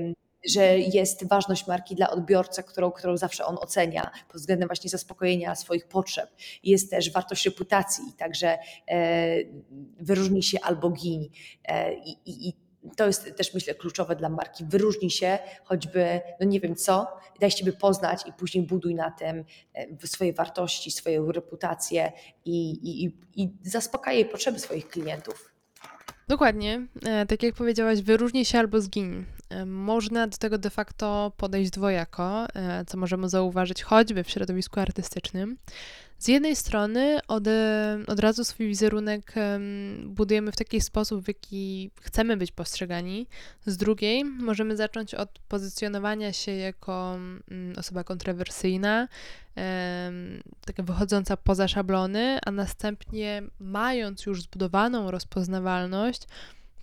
że 0.48 0.80
jest 0.80 1.28
ważność 1.28 1.68
marki 1.68 1.96
dla 1.96 2.10
odbiorcy, 2.10 2.64
którą, 2.64 2.92
którą 2.92 3.18
zawsze 3.18 3.46
on 3.46 3.58
ocenia 3.58 4.12
pod 4.28 4.42
względem 4.42 4.68
właśnie 4.68 4.90
zaspokojenia 4.90 5.56
swoich 5.56 5.88
potrzeb. 5.88 6.30
Jest 6.64 6.92
też 6.92 7.12
wartość 7.12 7.46
reputacji, 7.46 8.04
także 8.18 8.58
e, 8.88 9.36
wyróżni 10.00 10.44
się 10.44 10.58
albo. 10.62 10.94
E, 11.66 11.94
I, 11.94 12.12
i, 12.26 12.48
i 12.50 12.54
to 12.98 13.08
jest 13.08 13.38
też 13.38 13.54
myślę 13.54 13.76
kluczowe 13.76 14.16
dla 14.16 14.30
marki. 14.30 14.66
Wyróżnij 14.66 15.10
się, 15.10 15.40
choćby, 15.64 16.22
no 16.40 16.48
nie 16.48 16.60
wiem 16.60 16.76
co, 16.76 17.08
daj 17.40 17.52
siebie 17.52 17.74
poznać 17.74 18.28
i 18.28 18.34
później 18.34 18.66
buduj 18.66 18.96
na 18.96 19.12
tym 19.12 19.44
e, 19.74 20.08
swoje 20.08 20.34
wartości, 20.34 20.92
swoją 20.92 21.32
reputację 21.32 22.12
i, 22.46 22.72
i, 22.72 23.18
i 23.36 23.50
zaspokajaj 23.64 24.26
potrzeby 24.26 24.60
swoich 24.60 24.88
klientów. 24.88 25.54
Dokładnie. 26.28 26.88
E, 27.06 27.26
tak 27.26 27.44
jak 27.44 27.56
powiedziałaś, 27.56 28.02
wyróżnij 28.02 28.46
się 28.46 28.60
albo 28.60 28.82
zgiń. 28.82 29.26
E, 29.50 29.66
można 29.66 30.28
do 30.28 30.38
tego 30.38 30.58
de 30.58 30.70
facto 30.70 31.32
podejść 31.38 31.72
dwojako, 31.72 32.46
co 32.88 32.98
możemy 32.98 33.30
zauważyć 33.30 33.84
choćby 33.84 34.24
w 34.24 34.30
środowisku 34.30 34.80
artystycznym. 34.80 35.58
Z 36.20 36.28
jednej 36.28 36.56
strony 36.56 37.20
od, 37.28 37.44
od 38.08 38.20
razu 38.20 38.44
swój 38.44 38.68
wizerunek 38.68 39.34
budujemy 40.06 40.52
w 40.52 40.56
taki 40.56 40.82
sposób, 40.82 41.24
w 41.24 41.28
jaki 41.28 41.92
chcemy 42.02 42.38
być 42.38 42.52
postrzegani. 42.52 43.28
Z 43.66 43.78
drugiej 43.78 44.26
możemy 44.26 44.78
zacząć 44.78 45.16
od 45.16 45.40
pozycjonowania 45.40 46.34
się 46.34 46.52
jako 46.52 47.14
mm, 47.52 47.74
osoba 47.78 48.04
kontrowersyjna, 48.04 49.08
taka 50.66 50.84
wychodząca 50.84 51.38
poza 51.38 51.68
szablony, 51.68 52.40
a 52.46 52.52
następnie 52.52 53.44
mając 53.60 54.26
już 54.26 54.42
zbudowaną 54.42 55.12
rozpoznawalność, 55.12 56.22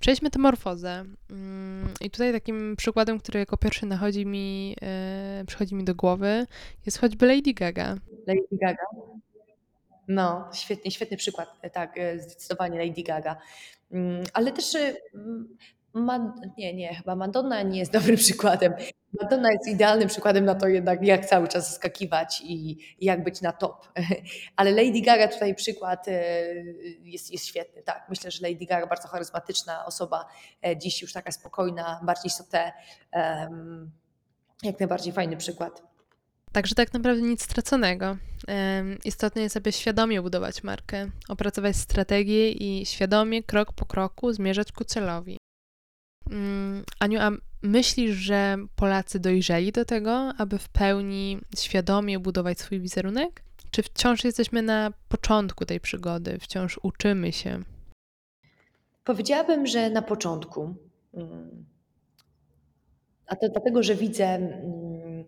Przejdźmy 0.04 0.26
metamorfozę. 0.26 1.04
Mm, 1.30 1.88
I 2.00 2.10
tutaj 2.10 2.32
takim 2.32 2.76
przykładem, 2.76 3.18
który 3.18 3.38
jako 3.38 3.56
pierwszy 3.56 3.86
nachodzi 3.86 4.26
mi, 4.26 4.76
e, 4.82 5.44
przychodzi 5.46 5.74
mi 5.74 5.84
do 5.84 5.94
głowy, 5.94 6.46
jest 6.86 6.98
choćby 6.98 7.26
Lady 7.26 7.54
Gaga. 7.54 7.96
Lady 8.26 8.48
Gaga. 8.52 8.84
No, 10.08 10.50
świetnie, 10.54 10.90
świetny 10.90 11.16
przykład, 11.16 11.48
e, 11.62 11.70
tak, 11.70 11.98
e, 11.98 12.18
zdecydowanie 12.18 12.86
Lady 12.86 13.02
Gaga. 13.02 13.36
Mm, 13.92 14.24
ale 14.32 14.52
też 14.52 14.76
nie, 16.59 16.74
nie, 16.74 16.94
chyba 16.94 17.16
Madonna 17.16 17.62
nie 17.62 17.78
jest 17.78 17.92
dobrym 17.92 18.16
przykładem. 18.26 18.72
Madonna 19.22 19.52
jest 19.52 19.68
idealnym 19.68 20.09
przykładem 20.09 20.44
na 20.44 20.54
to 20.54 20.68
jednak, 20.68 21.02
jak 21.02 21.26
cały 21.26 21.48
czas 21.48 21.74
skakiwać 21.74 22.42
i 22.44 22.78
jak 23.00 23.24
być 23.24 23.40
na 23.40 23.52
top. 23.52 23.87
Ale 24.57 24.70
Lady 24.70 25.00
Gaga 25.00 25.28
tutaj 25.28 25.54
przykład 25.54 26.07
jest, 27.02 27.30
jest 27.30 27.46
świetny. 27.46 27.83
Tak, 27.83 28.07
myślę, 28.09 28.30
że 28.30 28.48
Lady 28.48 28.66
Gaga 28.66 28.87
bardzo 28.87 29.09
charyzmatyczna 29.09 29.87
osoba, 29.87 30.26
dziś 30.76 31.02
już 31.02 31.12
taka 31.12 31.33
spokojna, 31.33 32.00
bardziej 32.04 32.30
sotę. 32.30 32.72
Jak 34.62 34.80
najbardziej 34.80 35.12
fajny 35.12 35.37
przykład. 35.37 35.83
Także 36.52 36.74
tak 36.74 36.92
naprawdę 36.92 37.22
nic 37.22 37.42
straconego. 37.42 38.16
Istotne 39.04 39.42
jest, 39.42 39.57
aby 39.57 39.72
świadomie 39.72 40.22
budować 40.22 40.62
markę, 40.62 41.11
opracować 41.28 41.76
strategię 41.76 42.50
i 42.52 42.87
świadomie, 42.87 43.42
krok 43.42 43.72
po 43.72 43.87
kroku 43.87 44.33
zmierzać 44.33 44.72
ku 44.72 44.85
celowi. 44.85 45.38
Mm, 46.30 46.84
Aniu, 47.00 47.20
a 47.20 47.30
myślisz, 47.62 48.16
że 48.16 48.56
Polacy 48.76 49.20
dojrzeli 49.20 49.72
do 49.72 49.84
tego, 49.84 50.32
aby 50.38 50.58
w 50.58 50.68
pełni 50.68 51.38
świadomie 51.58 52.18
budować 52.18 52.58
swój 52.58 52.80
wizerunek? 52.80 53.42
Czy 53.70 53.82
wciąż 53.82 54.24
jesteśmy 54.24 54.62
na 54.62 54.92
początku 55.08 55.64
tej 55.64 55.80
przygody, 55.80 56.38
wciąż 56.40 56.80
uczymy 56.82 57.32
się? 57.32 57.62
Powiedziałabym, 59.04 59.66
że 59.66 59.90
na 59.90 60.02
początku. 60.02 60.74
Mm. 61.14 61.64
A 63.26 63.37
to 63.37 63.48
dlatego, 63.48 63.82
że 63.82 63.94
widzę 63.94 64.24
mm, 64.24 65.24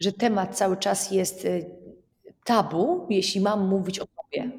że 0.00 0.12
temat 0.12 0.56
cały 0.56 0.76
czas 0.76 1.10
jest 1.10 1.44
y, 1.44 1.70
tabu, 2.44 3.06
jeśli 3.10 3.40
mam 3.40 3.68
mówić 3.68 4.00
o 4.00 4.06
sobie. 4.06 4.50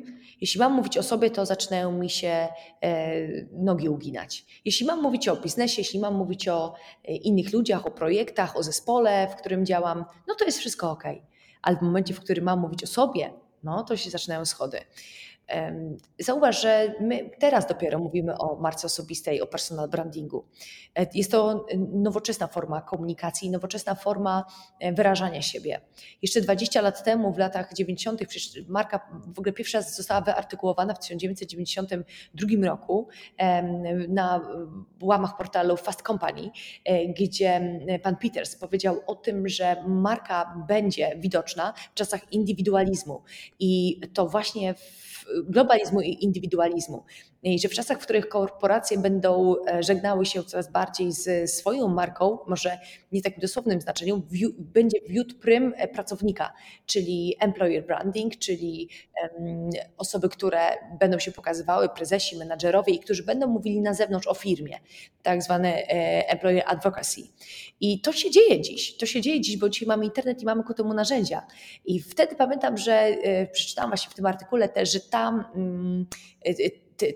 Jeśli 0.41 0.59
mam 0.59 0.73
mówić 0.73 0.97
o 0.97 1.03
sobie, 1.03 1.31
to 1.31 1.45
zaczynają 1.45 1.91
mi 1.91 2.09
się 2.09 2.47
e, 2.81 3.17
nogi 3.51 3.89
uginać. 3.89 4.45
Jeśli 4.65 4.85
mam 4.85 5.01
mówić 5.01 5.27
o 5.27 5.35
biznesie, 5.35 5.81
jeśli 5.81 5.99
mam 5.99 6.15
mówić 6.15 6.47
o 6.47 6.73
e, 7.05 7.15
innych 7.15 7.53
ludziach, 7.53 7.85
o 7.85 7.91
projektach, 7.91 8.57
o 8.57 8.63
zespole, 8.63 9.27
w 9.27 9.35
którym 9.35 9.65
działam, 9.65 10.05
no 10.27 10.35
to 10.35 10.45
jest 10.45 10.59
wszystko 10.59 10.91
ok. 10.91 11.03
Ale 11.61 11.77
w 11.77 11.81
momencie, 11.81 12.13
w 12.13 12.19
którym 12.19 12.45
mam 12.45 12.59
mówić 12.59 12.83
o 12.83 12.87
sobie, 12.87 13.33
no 13.63 13.83
to 13.83 13.97
się 13.97 14.09
zaczynają 14.09 14.45
schody. 14.45 14.79
Zauważ, 16.19 16.61
że 16.61 16.93
my 16.99 17.29
teraz 17.39 17.67
dopiero 17.67 17.99
mówimy 17.99 18.37
o 18.37 18.55
marce 18.55 18.87
osobistej, 18.87 19.41
o 19.41 19.47
personal 19.47 19.89
brandingu. 19.89 20.45
E, 20.99 21.07
jest 21.13 21.31
to 21.31 21.65
nowoczesna 21.93 22.47
forma 22.47 22.81
komunikacji, 22.81 23.49
nowoczesna 23.49 23.95
forma 23.95 24.45
e, 24.79 24.93
wyrażania 24.93 25.41
siebie. 25.41 25.81
Jeszcze 26.21 26.41
20 26.41 26.81
lat 26.81 27.03
temu, 27.03 27.33
w 27.33 27.37
latach 27.37 27.73
90., 27.73 28.27
przecież 28.27 28.63
marka 28.67 29.09
w 29.27 29.39
ogóle 29.39 29.53
pierwsza 29.53 29.81
została 29.81 30.21
wyartykułowana 30.21 30.93
w 30.93 30.99
1992 30.99 32.67
roku 32.67 33.07
na 34.09 34.41
łamach 35.01 35.37
portalu 35.37 35.77
Fast 35.77 36.01
Company, 36.01 36.49
e, 36.85 37.07
gdzie 37.07 37.79
pan 38.03 38.15
Peters 38.15 38.55
powiedział 38.55 39.01
o 39.07 39.15
tym, 39.15 39.47
że 39.47 39.83
marka 39.87 40.65
będzie 40.67 41.15
widoczna 41.19 41.73
w 41.91 41.93
czasach 41.93 42.33
indywidualizmu. 42.33 43.23
I 43.59 44.01
to 44.13 44.27
właśnie 44.27 44.73
w 44.73 45.25
globalizmu 45.43 46.01
i 46.01 46.11
indywidualizmu. 46.11 47.03
I 47.45 47.59
że 47.59 47.67
w 47.67 47.73
czasach, 47.73 47.99
w 47.99 48.03
których 48.03 48.29
korporacje 48.29 48.97
będą 48.97 49.55
e, 49.67 49.83
żegnały 49.83 50.25
się 50.25 50.43
coraz 50.43 50.71
bardziej 50.71 51.11
z 51.11 51.51
swoją 51.51 51.87
marką, 51.87 52.37
może 52.47 52.77
nie 53.11 53.19
w 53.21 53.23
takim 53.23 53.41
dosłownym 53.41 53.81
znaczeniu, 53.81 54.21
będzie 54.57 54.97
wiód 55.07 55.39
prym 55.39 55.73
e, 55.77 55.87
pracownika, 55.87 56.53
czyli 56.85 57.35
employer 57.39 57.85
branding, 57.85 58.37
czyli 58.37 58.89
um, 59.21 59.69
osoby, 59.97 60.29
które 60.29 60.59
będą 60.99 61.19
się 61.19 61.31
pokazywały, 61.31 61.89
prezesi, 61.89 62.37
menadżerowie 62.37 62.93
i 62.93 62.99
którzy 62.99 63.23
będą 63.23 63.47
mówili 63.47 63.81
na 63.81 63.93
zewnątrz 63.93 64.27
o 64.27 64.33
firmie, 64.33 64.79
tak 65.23 65.43
zwane 65.43 65.69
e, 65.69 66.29
employer 66.29 66.63
advocacy. 66.67 67.21
I 67.79 68.01
to 68.01 68.13
się 68.13 68.31
dzieje 68.31 68.61
dziś. 68.61 68.97
To 68.97 69.05
się 69.05 69.21
dzieje 69.21 69.41
dziś, 69.41 69.57
bo 69.57 69.69
dzisiaj 69.69 69.87
mamy 69.87 70.05
internet 70.05 70.41
i 70.41 70.45
mamy 70.45 70.63
ku 70.63 70.73
temu 70.73 70.93
narzędzia. 70.93 71.45
I 71.85 71.99
wtedy 71.99 72.35
pamiętam, 72.35 72.77
że 72.77 73.17
przeczytałam 73.51 73.89
właśnie 73.89 74.11
w 74.11 74.13
tym 74.13 74.25
artykule 74.25 74.69
też, 74.69 74.93
że 74.93 74.99
tam 74.99 75.45
mm, 75.55 76.05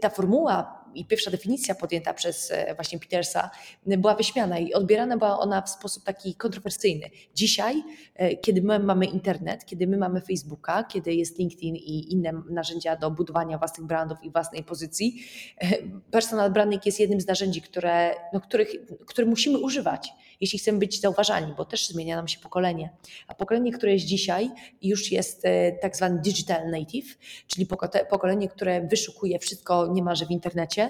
ta 0.01 0.09
formuła 0.09 0.79
i 0.95 1.05
pierwsza 1.05 1.31
definicja 1.31 1.75
podjęta 1.75 2.13
przez 2.13 2.51
e, 2.51 2.75
właśnie 2.75 2.99
Petersa 2.99 3.49
była 3.85 4.15
wyśmiana 4.15 4.59
i 4.59 4.73
odbierana 4.73 5.17
była 5.17 5.39
ona 5.39 5.61
w 5.61 5.69
sposób 5.69 6.03
taki 6.03 6.35
kontrowersyjny. 6.35 7.09
Dzisiaj, 7.35 7.83
e, 8.15 8.35
kiedy 8.35 8.61
my 8.61 8.79
mamy 8.79 9.05
internet, 9.05 9.65
kiedy 9.65 9.87
my 9.87 9.97
mamy 9.97 10.21
Facebooka, 10.21 10.83
kiedy 10.83 11.13
jest 11.13 11.39
LinkedIn 11.39 11.75
i 11.75 12.13
inne 12.13 12.31
narzędzia 12.49 12.95
do 12.95 13.11
budowania 13.11 13.57
własnych 13.57 13.87
brandów 13.87 14.17
i 14.23 14.31
własnej 14.31 14.63
pozycji, 14.63 15.23
e, 15.57 15.77
personal 16.11 16.51
branding 16.51 16.85
jest 16.85 16.99
jednym 16.99 17.21
z 17.21 17.27
narzędzi, 17.27 17.61
które, 17.61 18.15
no, 18.33 18.41
których, 18.41 18.69
które 19.05 19.27
musimy 19.27 19.57
używać 19.57 20.13
jeśli 20.41 20.59
chcemy 20.59 20.79
być 20.79 21.01
zauważani, 21.01 21.53
bo 21.57 21.65
też 21.65 21.87
zmienia 21.87 22.15
nam 22.15 22.27
się 22.27 22.39
pokolenie. 22.39 22.89
A 23.27 23.35
pokolenie, 23.35 23.71
które 23.71 23.93
jest 23.93 24.05
dzisiaj, 24.05 24.49
już 24.81 25.11
jest 25.11 25.43
tak 25.81 25.95
zwany 25.95 26.21
digital 26.21 26.69
native, 26.71 27.17
czyli 27.47 27.67
pokolenie, 28.09 28.49
które 28.49 28.87
wyszukuje 28.87 29.39
wszystko 29.39 29.87
niemalże 29.87 30.25
w 30.25 30.31
internecie 30.31 30.78
internecie 30.79 30.89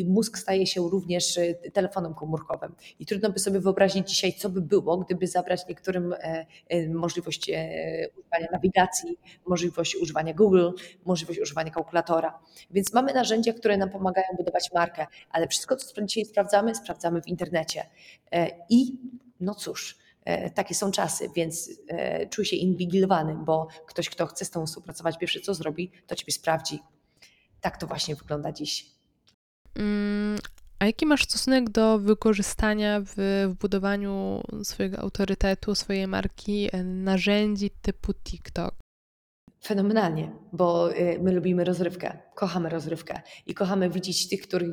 i 0.00 0.04
mózg 0.04 0.38
staje 0.38 0.66
się 0.66 0.90
również 0.90 1.38
telefonem 1.72 2.14
komórkowym. 2.14 2.74
I 3.00 3.06
trudno 3.06 3.30
by 3.30 3.38
sobie 3.38 3.60
wyobrazić 3.60 4.08
dzisiaj, 4.10 4.32
co 4.32 4.48
by 4.48 4.60
było, 4.60 4.98
gdyby 4.98 5.26
zabrać 5.26 5.68
niektórym 5.68 6.14
możliwość 6.88 7.50
używania 8.18 8.48
nawigacji, 8.52 9.18
możliwość 9.46 9.96
używania 9.96 10.34
Google, 10.34 10.70
możliwość 11.04 11.40
używania 11.40 11.70
kalkulatora. 11.70 12.38
Więc 12.70 12.92
mamy 12.92 13.14
narzędzia, 13.14 13.52
które 13.52 13.76
nam 13.76 13.90
pomagają 13.90 14.26
budować 14.36 14.72
markę, 14.74 15.06
ale 15.30 15.48
wszystko, 15.48 15.76
co 15.76 16.02
dzisiaj 16.02 16.24
sprawdzamy, 16.24 16.74
sprawdzamy 16.74 17.22
w 17.22 17.26
internecie. 17.26 17.86
I 18.70 18.98
no 19.40 19.54
cóż, 19.54 19.98
E, 20.28 20.50
takie 20.50 20.74
są 20.74 20.90
czasy, 20.90 21.30
więc 21.36 21.70
e, 21.88 22.26
czuj 22.26 22.44
się 22.44 22.56
inwigilowany, 22.56 23.34
bo 23.44 23.68
ktoś, 23.86 24.10
kto 24.10 24.26
chce 24.26 24.44
z 24.44 24.50
tobą 24.50 24.66
współpracować, 24.66 25.18
pierwsze 25.18 25.40
co 25.40 25.54
zrobi, 25.54 25.92
to 26.06 26.14
ciebie 26.14 26.32
sprawdzi. 26.32 26.78
Tak 27.60 27.76
to 27.76 27.86
właśnie 27.86 28.16
wygląda 28.16 28.52
dziś. 28.52 28.97
Mm, 29.76 30.38
a 30.78 30.86
jaki 30.86 31.06
masz 31.06 31.24
stosunek 31.24 31.70
do 31.70 31.98
wykorzystania 31.98 33.00
w, 33.00 33.14
w 33.48 33.54
budowaniu 33.60 34.40
swojego 34.62 34.98
autorytetu, 34.98 35.74
swojej 35.74 36.06
marki 36.06 36.68
e, 36.72 36.84
narzędzi 36.84 37.70
typu 37.70 38.14
TikTok? 38.14 38.74
Fenomenalnie, 39.64 40.32
bo 40.52 40.88
my 41.20 41.32
lubimy 41.32 41.64
rozrywkę, 41.64 42.18
kochamy 42.34 42.68
rozrywkę 42.68 43.20
i 43.46 43.54
kochamy 43.54 43.90
widzieć 43.90 44.28
tych, 44.28 44.42
których 44.42 44.70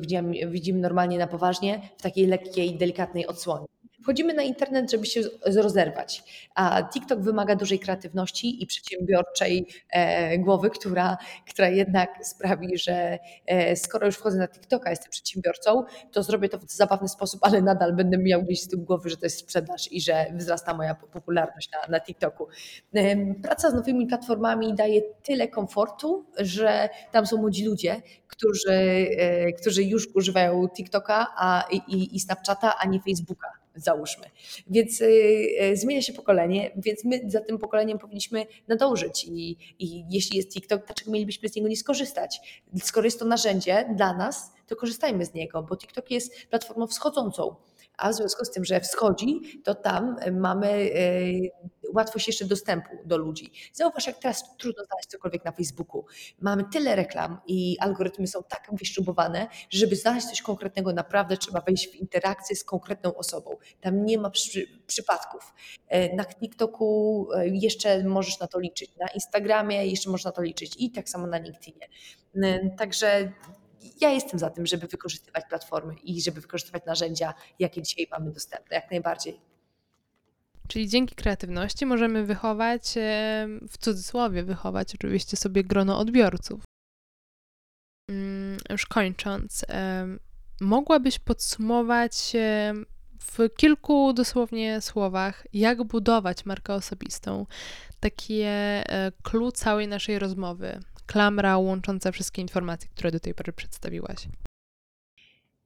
widzimy 0.48 0.80
normalnie 0.80 1.18
na 1.18 1.26
poważnie, 1.26 1.90
w 1.98 2.02
takiej 2.02 2.26
lekkiej, 2.26 2.78
delikatnej 2.78 3.26
odsłonie. 3.26 3.66
Wchodzimy 4.06 4.34
na 4.34 4.42
internet, 4.42 4.90
żeby 4.90 5.06
się 5.06 5.20
rozerwać, 5.56 6.24
a 6.54 6.82
TikTok 6.82 7.20
wymaga 7.20 7.56
dużej 7.56 7.78
kreatywności 7.78 8.62
i 8.62 8.66
przedsiębiorczej 8.66 9.66
e, 9.90 10.38
głowy, 10.38 10.70
która, 10.70 11.16
która 11.48 11.68
jednak 11.68 12.26
sprawi, 12.26 12.78
że 12.78 13.18
e, 13.46 13.76
skoro 13.76 14.06
już 14.06 14.16
wchodzę 14.16 14.38
na 14.38 14.48
TikToka, 14.48 14.90
jestem 14.90 15.10
przedsiębiorcą, 15.10 15.84
to 16.12 16.22
zrobię 16.22 16.48
to 16.48 16.58
w 16.58 16.70
zabawny 16.72 17.08
sposób, 17.08 17.40
ale 17.42 17.62
nadal 17.62 17.92
będę 17.96 18.18
miał 18.18 18.42
gdzieś 18.42 18.62
z 18.62 18.68
tyłu 18.68 18.82
głowy, 18.82 19.10
że 19.10 19.16
to 19.16 19.26
jest 19.26 19.38
sprzedaż 19.38 19.92
i 19.92 20.00
że 20.00 20.26
wzrasta 20.34 20.74
moja 20.74 20.94
popularność 20.94 21.70
na, 21.72 21.78
na 21.88 22.00
TikToku. 22.00 22.46
E, 22.94 23.34
praca 23.34 23.70
z 23.70 23.74
nowymi 23.74 24.06
platformami 24.06 24.74
daje 24.74 25.02
tyle 25.22 25.48
komfortu, 25.48 26.26
że 26.38 26.88
tam 27.12 27.26
są 27.26 27.36
młodzi 27.36 27.64
ludzie, 27.64 28.02
którzy, 28.28 29.06
którzy 29.60 29.84
już 29.84 30.08
używają 30.14 30.68
TikToka 30.68 31.26
a, 31.36 31.64
i, 31.70 32.16
i 32.16 32.20
Snapchata, 32.20 32.74
a 32.78 32.86
nie 32.86 33.00
Facebooka 33.00 33.65
załóżmy. 33.76 34.24
Więc 34.66 35.00
y, 35.00 35.04
y, 35.62 35.76
zmienia 35.76 36.02
się 36.02 36.12
pokolenie, 36.12 36.70
więc 36.76 37.04
my 37.04 37.20
za 37.26 37.40
tym 37.40 37.58
pokoleniem 37.58 37.98
powinniśmy 37.98 38.46
nadążyć 38.68 39.24
i, 39.24 39.56
i 39.78 40.04
jeśli 40.10 40.36
jest 40.36 40.52
TikTok, 40.52 40.86
dlaczego 40.86 41.10
mielibyśmy 41.10 41.48
z 41.48 41.56
niego 41.56 41.68
nie 41.68 41.76
skorzystać? 41.76 42.62
Skoro 42.82 43.04
jest 43.04 43.18
to 43.18 43.24
narzędzie 43.24 43.88
dla 43.96 44.16
nas, 44.16 44.52
to 44.66 44.76
korzystajmy 44.76 45.26
z 45.26 45.34
niego, 45.34 45.62
bo 45.62 45.76
TikTok 45.76 46.10
jest 46.10 46.46
platformą 46.50 46.86
wschodzącą 46.86 47.56
a 47.96 48.10
w 48.10 48.14
związku 48.14 48.44
z 48.44 48.50
tym, 48.50 48.64
że 48.64 48.80
wschodzi, 48.80 49.40
to 49.64 49.74
tam 49.74 50.16
mamy 50.32 50.68
e, 50.68 50.90
łatwość 51.96 52.26
jeszcze 52.26 52.44
dostępu 52.44 52.90
do 53.04 53.16
ludzi. 53.16 53.52
Zauważ, 53.72 54.06
jak 54.06 54.18
teraz 54.18 54.56
trudno 54.56 54.84
znaleźć 54.84 55.08
cokolwiek 55.08 55.44
na 55.44 55.52
Facebooku. 55.52 56.04
Mamy 56.40 56.64
tyle 56.72 56.96
reklam 56.96 57.40
i 57.46 57.76
algorytmy 57.80 58.26
są 58.26 58.42
tak 58.42 58.68
wyśrubowane, 58.72 59.48
że 59.70 59.86
żeby 59.86 59.96
znaleźć 59.96 60.26
coś 60.26 60.42
konkretnego, 60.42 60.92
naprawdę 60.92 61.36
trzeba 61.36 61.60
wejść 61.60 61.88
w 61.88 61.94
interakcję 61.94 62.56
z 62.56 62.64
konkretną 62.64 63.14
osobą. 63.14 63.56
Tam 63.80 64.04
nie 64.04 64.18
ma 64.18 64.30
przy, 64.30 64.66
przypadków. 64.86 65.54
E, 65.88 66.16
na 66.16 66.24
TikToku 66.24 67.28
e, 67.34 67.48
jeszcze 67.48 68.04
możesz 68.04 68.40
na 68.40 68.46
to 68.46 68.60
liczyć, 68.60 68.96
na 68.96 69.06
Instagramie 69.08 69.86
jeszcze 69.86 70.10
można 70.10 70.32
to 70.32 70.42
liczyć 70.42 70.74
i 70.78 70.90
tak 70.90 71.08
samo 71.08 71.26
na 71.26 71.38
LinkedInie. 71.38 71.88
Także 72.78 73.32
ja 74.00 74.10
jestem 74.10 74.38
za 74.38 74.50
tym, 74.50 74.66
żeby 74.66 74.86
wykorzystywać 74.86 75.44
platformy 75.48 75.94
i 76.04 76.22
żeby 76.22 76.40
wykorzystywać 76.40 76.84
narzędzia, 76.86 77.34
jakie 77.58 77.82
dzisiaj 77.82 78.06
mamy 78.10 78.30
dostępne, 78.30 78.76
jak 78.76 78.90
najbardziej. 78.90 79.55
Czyli 80.68 80.88
dzięki 80.88 81.14
kreatywności 81.14 81.86
możemy 81.86 82.24
wychować, 82.24 82.94
w 83.68 83.78
cudzysłowie 83.78 84.42
wychować 84.42 84.94
oczywiście 84.94 85.36
sobie 85.36 85.64
grono 85.64 85.98
odbiorców. 85.98 86.64
Mm, 88.10 88.58
już 88.70 88.86
kończąc, 88.86 89.64
mogłabyś 90.60 91.18
podsumować 91.18 92.32
w 93.20 93.56
kilku 93.56 94.12
dosłownie 94.12 94.80
słowach, 94.80 95.46
jak 95.52 95.84
budować 95.84 96.46
markę 96.46 96.74
osobistą, 96.74 97.46
takie 98.00 98.46
e, 98.46 99.12
clue 99.22 99.52
całej 99.52 99.88
naszej 99.88 100.18
rozmowy, 100.18 100.80
klamra 101.06 101.58
łącząca 101.58 102.12
wszystkie 102.12 102.42
informacje, 102.42 102.88
które 102.88 103.10
do 103.10 103.20
tej 103.20 103.34
pory 103.34 103.52
przedstawiłaś. 103.52 104.28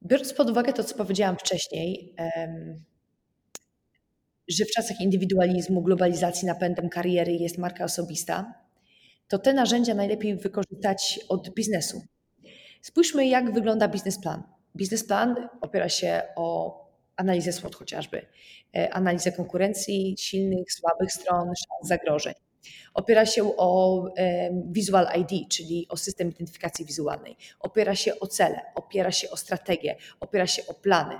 Biorąc 0.02 0.32
pod 0.32 0.50
uwagę 0.50 0.72
to, 0.72 0.84
co 0.84 0.94
powiedziałam 0.94 1.36
wcześniej, 1.36 2.14
że 4.50 4.64
w 4.64 4.70
czasach 4.70 5.00
indywidualizmu, 5.00 5.82
globalizacji, 5.82 6.46
napędem 6.46 6.88
kariery 6.88 7.32
jest 7.32 7.58
marka 7.58 7.84
osobista, 7.84 8.54
to 9.28 9.38
te 9.38 9.52
narzędzia 9.52 9.94
najlepiej 9.94 10.36
wykorzystać 10.36 11.20
od 11.28 11.54
biznesu. 11.54 12.02
Spójrzmy, 12.82 13.26
jak 13.26 13.54
wygląda 13.54 13.88
biznesplan. 13.88 14.42
Biznesplan 14.76 15.48
opiera 15.60 15.88
się 15.88 16.22
o 16.36 16.80
analizę 17.16 17.52
SWOT 17.52 17.74
chociażby, 17.74 18.26
e, 18.76 18.94
analizę 18.94 19.32
konkurencji, 19.32 20.14
silnych, 20.18 20.72
słabych 20.72 21.12
stron, 21.12 21.46
szans, 21.46 21.88
zagrożeń. 21.88 22.34
Opiera 22.94 23.26
się 23.26 23.56
o 23.56 24.04
Visual 24.66 25.06
ID, 25.20 25.48
czyli 25.48 25.86
o 25.88 25.96
system 25.96 26.30
identyfikacji 26.30 26.84
wizualnej. 26.84 27.36
Opiera 27.60 27.94
się 27.94 28.20
o 28.20 28.26
cele, 28.26 28.60
opiera 28.74 29.12
się 29.12 29.30
o 29.30 29.36
strategię, 29.36 29.96
opiera 30.20 30.46
się 30.46 30.66
o 30.66 30.74
plany. 30.74 31.14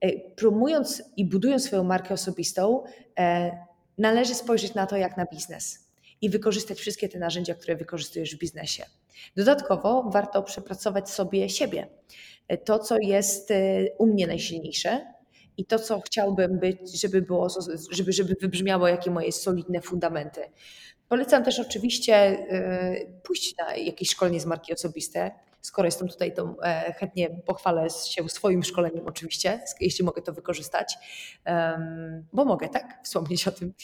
E, 0.00 0.20
promując 0.20 1.02
i 1.16 1.24
budując 1.24 1.64
swoją 1.64 1.84
markę 1.84 2.14
osobistą, 2.14 2.84
e, 3.18 3.50
należy 3.98 4.34
spojrzeć 4.34 4.74
na 4.74 4.86
to 4.86 4.96
jak 4.96 5.16
na 5.16 5.26
biznes 5.26 5.88
i 6.20 6.30
wykorzystać 6.30 6.78
wszystkie 6.78 7.08
te 7.08 7.18
narzędzia, 7.18 7.54
które 7.54 7.76
wykorzystujesz 7.76 8.36
w 8.36 8.38
biznesie. 8.38 8.84
Dodatkowo 9.36 10.10
warto 10.12 10.42
przepracować 10.42 11.10
sobie 11.10 11.48
siebie. 11.48 11.86
E, 12.48 12.58
to, 12.58 12.78
co 12.78 12.96
jest 12.98 13.52
u 13.98 14.06
mnie 14.06 14.26
najsilniejsze, 14.26 15.18
i 15.56 15.64
to, 15.64 15.78
co 15.78 16.00
chciałbym 16.00 16.58
być, 16.58 17.00
żeby 17.00 17.22
było, 17.22 17.48
żeby, 17.90 18.12
żeby 18.12 18.36
wybrzmiało, 18.40 18.88
jakie 18.88 19.10
moje 19.10 19.32
solidne 19.32 19.80
fundamenty. 19.80 20.40
Polecam 21.08 21.44
też 21.44 21.60
oczywiście 21.60 22.46
pójść 23.22 23.54
na 23.56 23.76
jakieś 23.76 24.10
szkolenie 24.10 24.40
z 24.40 24.46
marki 24.46 24.72
osobiste. 24.72 25.30
Skoro 25.68 25.86
jestem 25.86 26.08
tutaj, 26.08 26.34
to 26.34 26.56
e, 26.62 26.94
chętnie 26.98 27.30
pochwalę 27.46 27.90
się 27.90 28.28
swoim 28.28 28.62
szkoleniem 28.62 29.06
oczywiście, 29.06 29.60
jeśli 29.80 30.04
mogę 30.04 30.22
to 30.22 30.32
wykorzystać, 30.32 30.94
bo 32.32 32.44
mogę, 32.44 32.68
tak? 32.68 33.00
Wspomnieć 33.04 33.48
o 33.48 33.52
tym. 33.52 33.74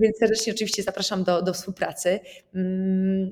Więc 0.00 0.18
serdecznie 0.18 0.52
oczywiście 0.52 0.82
zapraszam 0.82 1.24
do, 1.24 1.42
do 1.42 1.52
współpracy. 1.52 2.20
Mm, 2.54 3.30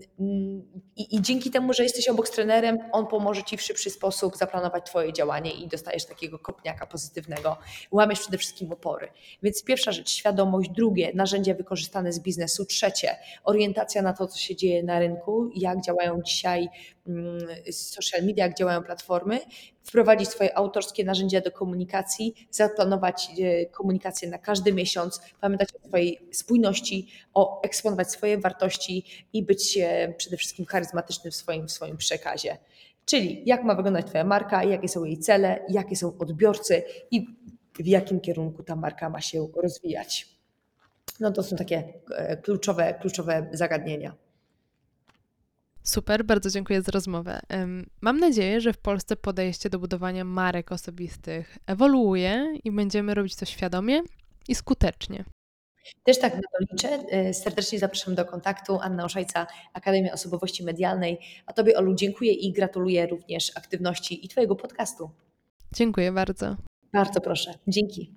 I, 0.97 1.17
I, 1.17 1.23
dzięki 1.23 1.51
temu, 1.51 1.73
że 1.73 1.83
jesteś 1.83 2.09
obok 2.09 2.29
z 2.29 2.31
trenerem, 2.31 2.79
on 2.93 3.07
pomoże 3.07 3.43
Ci 3.43 3.57
w 3.57 3.63
szybszy 3.63 3.91
sposób 3.91 4.37
zaplanować 4.37 4.87
Twoje 4.87 5.13
działanie 5.13 5.51
i 5.51 5.69
dostajesz 5.69 6.07
takiego 6.07 6.39
kopniaka 6.39 6.87
pozytywnego. 6.87 7.57
Łamiesz 7.91 8.21
przede 8.21 8.39
wszystkim 8.39 8.73
opory. 8.73 9.09
Więc 9.43 9.65
pierwsza 9.65 9.93
rzecz, 9.93 10.11
świadomość. 10.11 10.71
Drugie, 10.71 11.13
narzędzia 11.15 11.55
wykorzystane 11.55 12.13
z 12.13 12.21
biznesu. 12.21 12.65
Trzecie, 12.65 13.17
orientacja 13.45 14.03
na 14.03 14.13
to, 14.13 14.27
co 14.27 14.39
się 14.39 14.57
dzieje 14.57 14.83
na 14.83 14.99
rynku, 14.99 15.51
jak 15.55 15.81
działają 15.81 16.23
dzisiaj 16.23 16.69
social 17.73 18.23
media, 18.23 18.47
jak 18.47 18.57
działają 18.57 18.83
platformy 18.83 19.41
wprowadzić 19.85 20.29
swoje 20.29 20.59
autorskie 20.59 21.05
narzędzia 21.05 21.41
do 21.41 21.51
komunikacji, 21.51 22.35
zaplanować 22.51 23.29
e, 23.43 23.67
komunikację 23.67 24.31
na 24.31 24.39
każdy 24.39 24.73
miesiąc, 24.73 25.21
pamiętać 25.41 25.69
o 25.75 25.89
swojej 25.89 26.21
spójności, 26.33 27.09
o 27.35 27.63
eksponować 27.63 28.11
swoje 28.11 28.39
wartości 28.39 29.05
i 29.33 29.43
być 29.43 29.79
e, 29.79 30.15
przede 30.17 30.37
wszystkim 30.37 30.67
charyzmatycznym 30.67 31.33
w 31.33 31.35
swoim, 31.35 31.69
w 31.69 31.73
swoim 31.73 31.97
przekazie. 31.97 32.59
Czyli 33.05 33.43
jak 33.47 33.65
ma 33.65 33.75
wyglądać 33.75 34.07
Twoja 34.07 34.25
marka, 34.25 34.65
jakie 34.65 34.89
są 34.89 35.05
jej 35.05 35.19
cele, 35.19 35.65
jakie 35.69 35.97
są 35.97 36.19
odbiorcy 36.19 36.83
i 37.11 37.27
w 37.79 37.87
jakim 37.87 38.21
kierunku 38.21 38.63
ta 38.63 38.77
marka 38.77 39.11
ma 39.11 39.21
się 39.21 39.49
rozwijać. 39.63 40.37
No 41.21 41.33
to 41.33 41.43
są 41.43 41.57
takie 41.57 41.85
e, 42.17 42.37
kluczowe, 42.37 42.95
kluczowe 43.01 43.47
zagadnienia. 43.53 44.15
Super, 45.87 46.25
bardzo 46.25 46.51
dziękuję 46.51 46.83
za 46.83 46.93
rozmowę. 46.93 47.41
Mam 48.01 48.21
nadzieję, 48.21 48.61
że 48.61 48.73
w 48.73 48.79
Polsce 48.79 49.17
podejście 49.17 49.71
do 49.71 49.79
budowania 49.79 50.25
marek 50.25 50.73
osobistych 50.73 51.59
ewoluuje 51.67 52.59
i 52.65 52.73
będziemy 52.73 53.15
robić 53.15 53.37
to 53.37 53.45
świadomie 53.45 54.03
i 54.49 54.55
skutecznie. 54.55 55.25
Też 56.05 56.19
tak 56.19 56.35
na 56.35 56.41
to 56.41 56.73
liczę. 56.73 56.89
E, 57.11 57.35
serdecznie 57.35 57.79
zapraszam 57.79 58.15
do 58.15 58.25
kontaktu. 58.25 58.79
Anna 58.81 59.05
Oszajca, 59.05 59.47
Akademia 59.73 60.13
Osobowości 60.13 60.65
Medialnej. 60.65 61.19
A 61.47 61.53
Tobie, 61.53 61.79
Olu, 61.79 61.95
dziękuję 61.95 62.33
i 62.33 62.53
gratuluję 62.53 63.07
również 63.07 63.53
aktywności 63.55 64.27
i 64.27 64.29
Twojego 64.29 64.57
podcastu. 64.57 65.11
Dziękuję 65.75 66.13
bardzo. 66.13 66.57
Bardzo 66.93 67.21
proszę. 67.21 67.55
Dzięki. 67.69 68.15